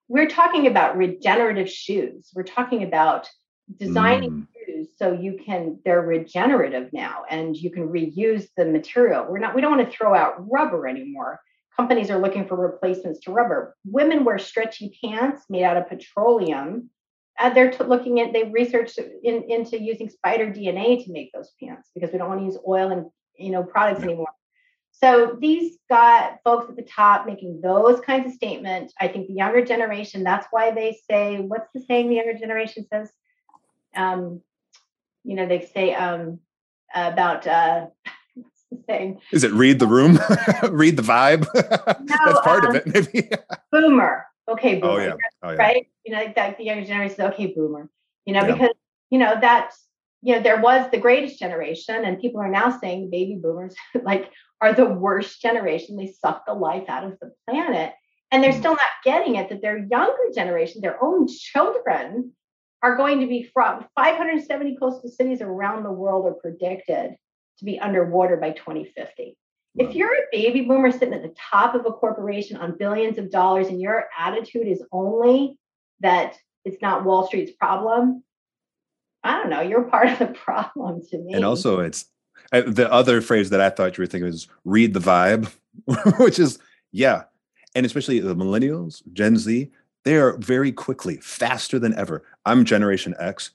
We're 0.08 0.28
talking 0.28 0.66
about 0.66 0.96
regenerative 0.96 1.70
shoes. 1.70 2.32
We're 2.34 2.42
talking 2.42 2.82
about 2.82 3.30
designing 3.78 4.30
mm. 4.30 4.46
shoes 4.66 4.88
so 4.98 5.12
you 5.12 5.38
can 5.46 5.78
they're 5.84 6.02
regenerative 6.02 6.92
now 6.92 7.22
and 7.30 7.56
you 7.56 7.70
can 7.70 7.88
reuse 7.90 8.48
the 8.56 8.64
material. 8.64 9.26
We're 9.30 9.38
not 9.38 9.54
we 9.54 9.60
don't 9.60 9.76
want 9.76 9.88
to 9.88 9.96
throw 9.96 10.16
out 10.16 10.50
rubber 10.50 10.88
anymore 10.88 11.40
companies 11.76 12.10
are 12.10 12.18
looking 12.18 12.46
for 12.46 12.56
replacements 12.56 13.20
to 13.20 13.32
rubber. 13.32 13.76
Women 13.84 14.24
wear 14.24 14.38
stretchy 14.38 14.98
pants 15.02 15.44
made 15.48 15.64
out 15.64 15.76
of 15.76 15.88
petroleum. 15.88 16.90
Uh, 17.38 17.50
they're 17.50 17.70
t- 17.70 17.84
looking 17.84 18.20
at, 18.20 18.32
they 18.32 18.44
researched 18.44 18.98
in, 18.98 19.44
into 19.48 19.80
using 19.80 20.08
spider 20.08 20.46
DNA 20.46 21.04
to 21.04 21.12
make 21.12 21.32
those 21.32 21.50
pants 21.60 21.90
because 21.94 22.12
we 22.12 22.18
don't 22.18 22.28
want 22.28 22.40
to 22.40 22.46
use 22.46 22.58
oil 22.66 22.92
and 22.92 23.06
you 23.36 23.50
know 23.50 23.64
products 23.64 24.02
anymore. 24.02 24.28
So 24.92 25.36
these 25.40 25.76
got 25.90 26.38
folks 26.44 26.70
at 26.70 26.76
the 26.76 26.82
top 26.82 27.26
making 27.26 27.60
those 27.60 28.00
kinds 28.00 28.26
of 28.26 28.32
statements. 28.32 28.94
I 29.00 29.08
think 29.08 29.26
the 29.26 29.34
younger 29.34 29.64
generation, 29.64 30.22
that's 30.22 30.46
why 30.52 30.70
they 30.70 30.96
say, 31.10 31.38
what's 31.38 31.68
the 31.74 31.80
saying 31.80 32.08
the 32.08 32.14
younger 32.14 32.38
generation 32.38 32.86
says? 32.92 33.10
Um, 33.96 34.40
you 35.24 35.34
know, 35.34 35.46
they 35.46 35.68
say 35.74 35.94
um, 35.94 36.38
about 36.94 37.46
uh, 37.46 37.86
thing. 38.86 39.20
Is 39.32 39.44
it 39.44 39.52
read 39.52 39.78
the 39.78 39.86
room? 39.86 40.18
read 40.70 40.96
the 40.96 41.02
vibe? 41.02 41.46
No, 42.04 42.16
That's 42.26 42.40
part 42.40 42.64
um, 42.64 42.70
of 42.70 42.76
it, 42.76 42.86
maybe. 42.86 43.30
boomer. 43.72 44.26
Okay, 44.48 44.76
boomer. 44.76 44.92
Oh, 44.92 44.98
yeah. 44.98 45.14
Oh, 45.42 45.50
yeah. 45.50 45.56
Right? 45.56 45.88
You 46.04 46.12
know, 46.14 46.32
like 46.36 46.58
the 46.58 46.64
younger 46.64 46.84
generation 46.84 47.16
says, 47.16 47.32
okay, 47.32 47.46
boomer. 47.54 47.88
You 48.26 48.34
know, 48.34 48.46
yeah. 48.46 48.52
because, 48.52 48.74
you 49.10 49.18
know, 49.18 49.36
that's, 49.40 49.84
you 50.22 50.34
know, 50.34 50.42
there 50.42 50.60
was 50.60 50.90
the 50.90 50.98
greatest 50.98 51.38
generation, 51.38 52.04
and 52.04 52.20
people 52.20 52.40
are 52.40 52.50
now 52.50 52.78
saying 52.78 53.10
baby 53.10 53.38
boomers 53.42 53.74
like 54.02 54.30
are 54.60 54.72
the 54.72 54.86
worst 54.86 55.40
generation. 55.40 55.96
They 55.96 56.06
suck 56.06 56.46
the 56.46 56.54
life 56.54 56.84
out 56.88 57.04
of 57.04 57.18
the 57.20 57.32
planet. 57.48 57.92
And 58.30 58.42
they're 58.42 58.52
mm. 58.52 58.58
still 58.58 58.72
not 58.72 58.80
getting 59.04 59.36
it 59.36 59.48
that 59.50 59.62
their 59.62 59.78
younger 59.78 60.30
generation, 60.34 60.80
their 60.80 61.02
own 61.02 61.28
children, 61.28 62.32
are 62.82 62.96
going 62.96 63.20
to 63.20 63.26
be 63.26 63.48
from 63.54 63.86
570 63.96 64.76
coastal 64.76 65.08
cities 65.08 65.40
around 65.40 65.84
the 65.84 65.90
world 65.90 66.26
are 66.26 66.34
predicted 66.34 67.16
to 67.58 67.64
be 67.64 67.78
underwater 67.78 68.36
by 68.36 68.50
2050. 68.50 69.36
Wow. 69.74 69.88
If 69.88 69.94
you're 69.94 70.14
a 70.14 70.26
baby 70.30 70.62
boomer 70.62 70.92
sitting 70.92 71.14
at 71.14 71.22
the 71.22 71.34
top 71.50 71.74
of 71.74 71.84
a 71.86 71.92
corporation 71.92 72.56
on 72.56 72.76
billions 72.78 73.18
of 73.18 73.30
dollars 73.30 73.68
and 73.68 73.80
your 73.80 74.06
attitude 74.18 74.68
is 74.68 74.82
only 74.92 75.58
that 76.00 76.36
it's 76.64 76.80
not 76.80 77.04
Wall 77.04 77.26
Street's 77.26 77.52
problem, 77.52 78.22
I 79.24 79.38
don't 79.38 79.50
know, 79.50 79.62
you're 79.62 79.84
part 79.84 80.08
of 80.08 80.18
the 80.18 80.26
problem 80.44 81.02
to 81.10 81.18
me. 81.18 81.32
And 81.34 81.44
also, 81.44 81.80
it's 81.80 82.06
uh, 82.52 82.62
the 82.66 82.90
other 82.92 83.20
phrase 83.20 83.50
that 83.50 83.60
I 83.60 83.70
thought 83.70 83.96
you 83.96 84.02
were 84.02 84.06
thinking 84.06 84.26
was 84.26 84.48
read 84.64 84.94
the 84.94 85.00
vibe, 85.00 85.52
which 86.18 86.38
is, 86.38 86.58
yeah. 86.92 87.24
And 87.74 87.84
especially 87.84 88.20
the 88.20 88.36
millennials, 88.36 89.02
Gen 89.12 89.36
Z, 89.36 89.70
they 90.04 90.16
are 90.16 90.36
very 90.36 90.70
quickly, 90.70 91.16
faster 91.16 91.78
than 91.78 91.94
ever. 91.94 92.22
I'm 92.44 92.64
Generation 92.64 93.14
X 93.18 93.50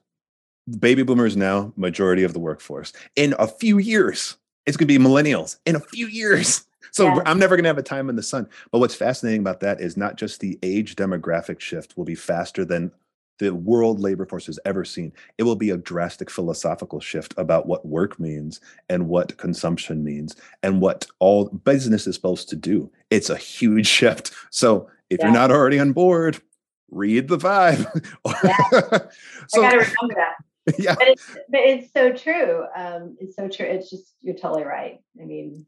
baby 0.80 1.04
boomers 1.04 1.38
now 1.38 1.74
majority 1.76 2.24
of 2.24 2.34
the 2.34 2.40
workforce. 2.40 2.94
In 3.16 3.34
a 3.40 3.48
few 3.48 3.78
years 3.78 4.38
it's 4.66 4.78
going 4.78 4.88
to 4.88 5.00
be 5.00 5.04
millennials 5.04 5.58
in 5.66 5.76
a 5.76 5.80
few 5.80 6.08
years. 6.08 6.66
So 6.92 7.06
yeah. 7.06 7.22
i'm 7.28 7.38
never 7.38 7.56
going 7.56 7.66
to 7.66 7.70
have 7.70 7.78
a 7.78 7.84
time 7.84 8.10
in 8.10 8.16
the 8.16 8.24
sun. 8.24 8.50
But 8.72 8.80
what's 8.80 8.96
fascinating 8.96 9.42
about 9.42 9.60
that 9.60 9.80
is 9.80 9.96
not 9.96 10.16
just 10.16 10.40
the 10.40 10.58
age 10.64 10.96
demographic 10.96 11.60
shift 11.60 11.96
will 11.96 12.04
be 12.04 12.16
faster 12.16 12.66
than 12.66 12.92
the 13.38 13.54
world 13.54 14.00
labor 14.00 14.26
force 14.26 14.48
has 14.48 14.60
ever 14.66 14.84
seen. 14.84 15.14
It 15.38 15.44
will 15.44 15.56
be 15.56 15.70
a 15.70 15.78
drastic 15.78 16.32
philosophical 16.32 17.00
shift 17.00 17.36
about 17.38 17.68
what 17.68 17.86
work 17.86 18.20
means 18.20 18.60
and 18.90 19.08
what 19.08 19.38
consumption 19.38 20.04
means 20.04 20.36
and 20.64 20.82
what 20.82 21.06
all 21.20 21.50
business 21.50 22.08
is 22.08 22.16
supposed 22.16 22.50
to 22.50 22.56
do. 22.56 22.92
It's 23.12 23.30
a 23.30 23.38
huge 23.38 23.86
shift. 24.00 24.34
So 24.50 24.90
if 25.12 25.20
yeah. 25.20 25.26
you're 25.26 25.34
not 25.34 25.52
already 25.52 25.78
on 25.78 25.92
board 25.92 26.42
read 26.90 27.28
the 27.28 27.38
vibe. 27.38 27.86
Yeah. 28.26 29.00
so, 29.48 29.64
i 29.64 29.70
gotta 29.72 29.78
remember 29.78 30.16
that 30.16 30.36
yeah. 30.78 30.96
But 30.96 31.08
it's, 31.08 31.26
but 31.50 31.60
it's 31.60 31.94
so 31.94 32.12
true. 32.12 32.66
Um, 32.76 33.18
it's 33.20 33.36
so 33.36 33.48
true. 33.48 33.66
It's 33.66 33.90
just, 33.90 34.16
you're 34.22 34.36
totally 34.36 34.64
right. 34.64 35.00
I 35.22 35.26
mean, 35.26 35.66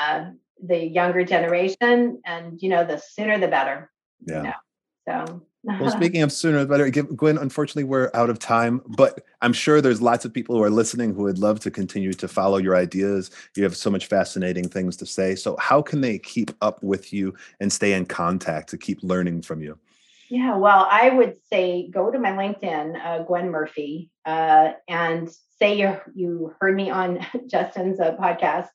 uh, 0.00 0.30
the 0.62 0.84
younger 0.84 1.24
generation 1.24 2.20
and, 2.24 2.60
you 2.62 2.68
know, 2.68 2.84
the 2.84 2.98
sooner 2.98 3.38
the 3.38 3.48
better. 3.48 3.90
Yeah. 4.26 4.36
You 4.36 4.42
know? 4.42 4.52
So. 5.08 5.42
well, 5.64 5.90
speaking 5.96 6.22
of 6.22 6.32
sooner 6.32 6.64
the 6.64 6.66
better, 6.66 6.88
Gwen, 6.90 7.38
unfortunately, 7.38 7.84
we're 7.84 8.10
out 8.14 8.30
of 8.30 8.38
time, 8.38 8.82
but 8.86 9.24
I'm 9.40 9.52
sure 9.52 9.80
there's 9.80 10.00
lots 10.00 10.24
of 10.24 10.32
people 10.32 10.56
who 10.56 10.62
are 10.62 10.70
listening 10.70 11.14
who 11.14 11.24
would 11.24 11.38
love 11.38 11.60
to 11.60 11.70
continue 11.70 12.12
to 12.14 12.28
follow 12.28 12.58
your 12.58 12.76
ideas. 12.76 13.30
You 13.56 13.64
have 13.64 13.76
so 13.76 13.90
much 13.90 14.06
fascinating 14.06 14.68
things 14.68 14.96
to 14.98 15.06
say. 15.06 15.34
So, 15.34 15.56
how 15.58 15.82
can 15.82 16.00
they 16.00 16.18
keep 16.18 16.52
up 16.60 16.82
with 16.82 17.12
you 17.12 17.34
and 17.60 17.72
stay 17.72 17.94
in 17.94 18.06
contact 18.06 18.70
to 18.70 18.78
keep 18.78 19.02
learning 19.02 19.42
from 19.42 19.60
you? 19.60 19.78
Yeah, 20.32 20.56
well, 20.56 20.88
I 20.90 21.10
would 21.10 21.36
say 21.50 21.90
go 21.90 22.10
to 22.10 22.18
my 22.18 22.30
LinkedIn, 22.30 22.98
uh, 23.04 23.22
Gwen 23.24 23.50
Murphy, 23.50 24.10
uh, 24.24 24.70
and 24.88 25.30
say 25.58 25.78
you 25.78 26.00
you 26.14 26.54
heard 26.58 26.74
me 26.74 26.88
on 26.88 27.20
Justin's 27.50 28.00
uh, 28.00 28.16
podcast, 28.16 28.68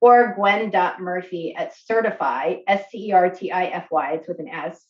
or 0.00 0.34
Gwen.Murphy 0.34 1.54
at 1.54 1.72
Scertify, 1.72 2.62
S 2.66 2.86
C 2.90 3.10
E 3.10 3.12
R 3.12 3.30
T 3.30 3.52
I 3.52 3.66
F 3.66 3.86
Y, 3.92 4.14
it's 4.14 4.26
with 4.26 4.40
an 4.40 4.48
S, 4.48 4.84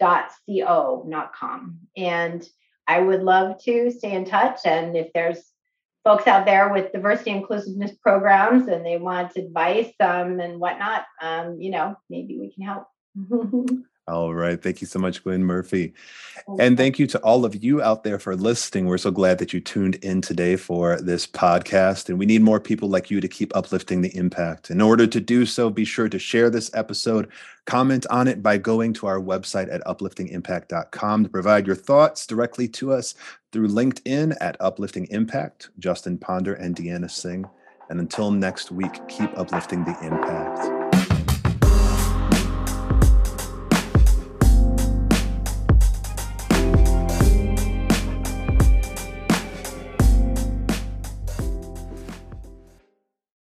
dot 0.00 0.32
co, 0.50 1.04
not 1.06 1.32
com. 1.32 1.78
And 1.96 2.44
I 2.88 2.98
would 2.98 3.22
love 3.22 3.62
to 3.62 3.92
stay 3.92 4.14
in 4.14 4.24
touch. 4.24 4.58
And 4.64 4.96
if 4.96 5.12
there's 5.14 5.44
folks 6.02 6.26
out 6.26 6.44
there 6.44 6.72
with 6.72 6.90
diversity 6.90 7.30
inclusiveness 7.30 7.92
programs 8.02 8.66
and 8.66 8.84
they 8.84 8.96
want 8.96 9.36
advice 9.36 9.92
um, 10.00 10.40
and 10.40 10.58
whatnot, 10.58 11.04
um, 11.22 11.60
you 11.60 11.70
know, 11.70 11.94
maybe 12.10 12.36
we 12.36 12.52
can 12.52 12.64
help. 12.64 12.88
All 14.08 14.34
right. 14.34 14.60
Thank 14.60 14.80
you 14.80 14.86
so 14.86 14.98
much, 14.98 15.22
Gwen 15.22 15.44
Murphy. 15.44 15.92
And 16.58 16.78
thank 16.78 16.98
you 16.98 17.06
to 17.08 17.18
all 17.18 17.44
of 17.44 17.62
you 17.62 17.82
out 17.82 18.04
there 18.04 18.18
for 18.18 18.34
listening. 18.34 18.86
We're 18.86 18.96
so 18.96 19.10
glad 19.10 19.38
that 19.38 19.52
you 19.52 19.60
tuned 19.60 19.96
in 19.96 20.22
today 20.22 20.56
for 20.56 20.98
this 21.00 21.26
podcast. 21.26 22.08
And 22.08 22.18
we 22.18 22.24
need 22.24 22.40
more 22.40 22.58
people 22.58 22.88
like 22.88 23.10
you 23.10 23.20
to 23.20 23.28
keep 23.28 23.54
uplifting 23.54 24.00
the 24.00 24.16
impact. 24.16 24.70
In 24.70 24.80
order 24.80 25.06
to 25.06 25.20
do 25.20 25.44
so, 25.44 25.68
be 25.68 25.84
sure 25.84 26.08
to 26.08 26.18
share 26.18 26.48
this 26.48 26.70
episode, 26.72 27.28
comment 27.66 28.06
on 28.08 28.28
it 28.28 28.42
by 28.42 28.56
going 28.56 28.94
to 28.94 29.06
our 29.06 29.20
website 29.20 29.72
at 29.72 29.84
upliftingimpact.com 29.84 31.24
to 31.24 31.28
provide 31.28 31.66
your 31.66 31.76
thoughts 31.76 32.26
directly 32.26 32.66
to 32.68 32.92
us 32.92 33.14
through 33.52 33.68
LinkedIn 33.68 34.34
at 34.40 34.56
Uplifting 34.58 35.06
Impact, 35.10 35.68
Justin 35.78 36.16
Ponder 36.16 36.54
and 36.54 36.74
Deanna 36.74 37.10
Singh. 37.10 37.44
And 37.90 38.00
until 38.00 38.30
next 38.30 38.70
week, 38.70 39.06
keep 39.08 39.36
uplifting 39.36 39.84
the 39.84 39.98
impact. 40.02 40.77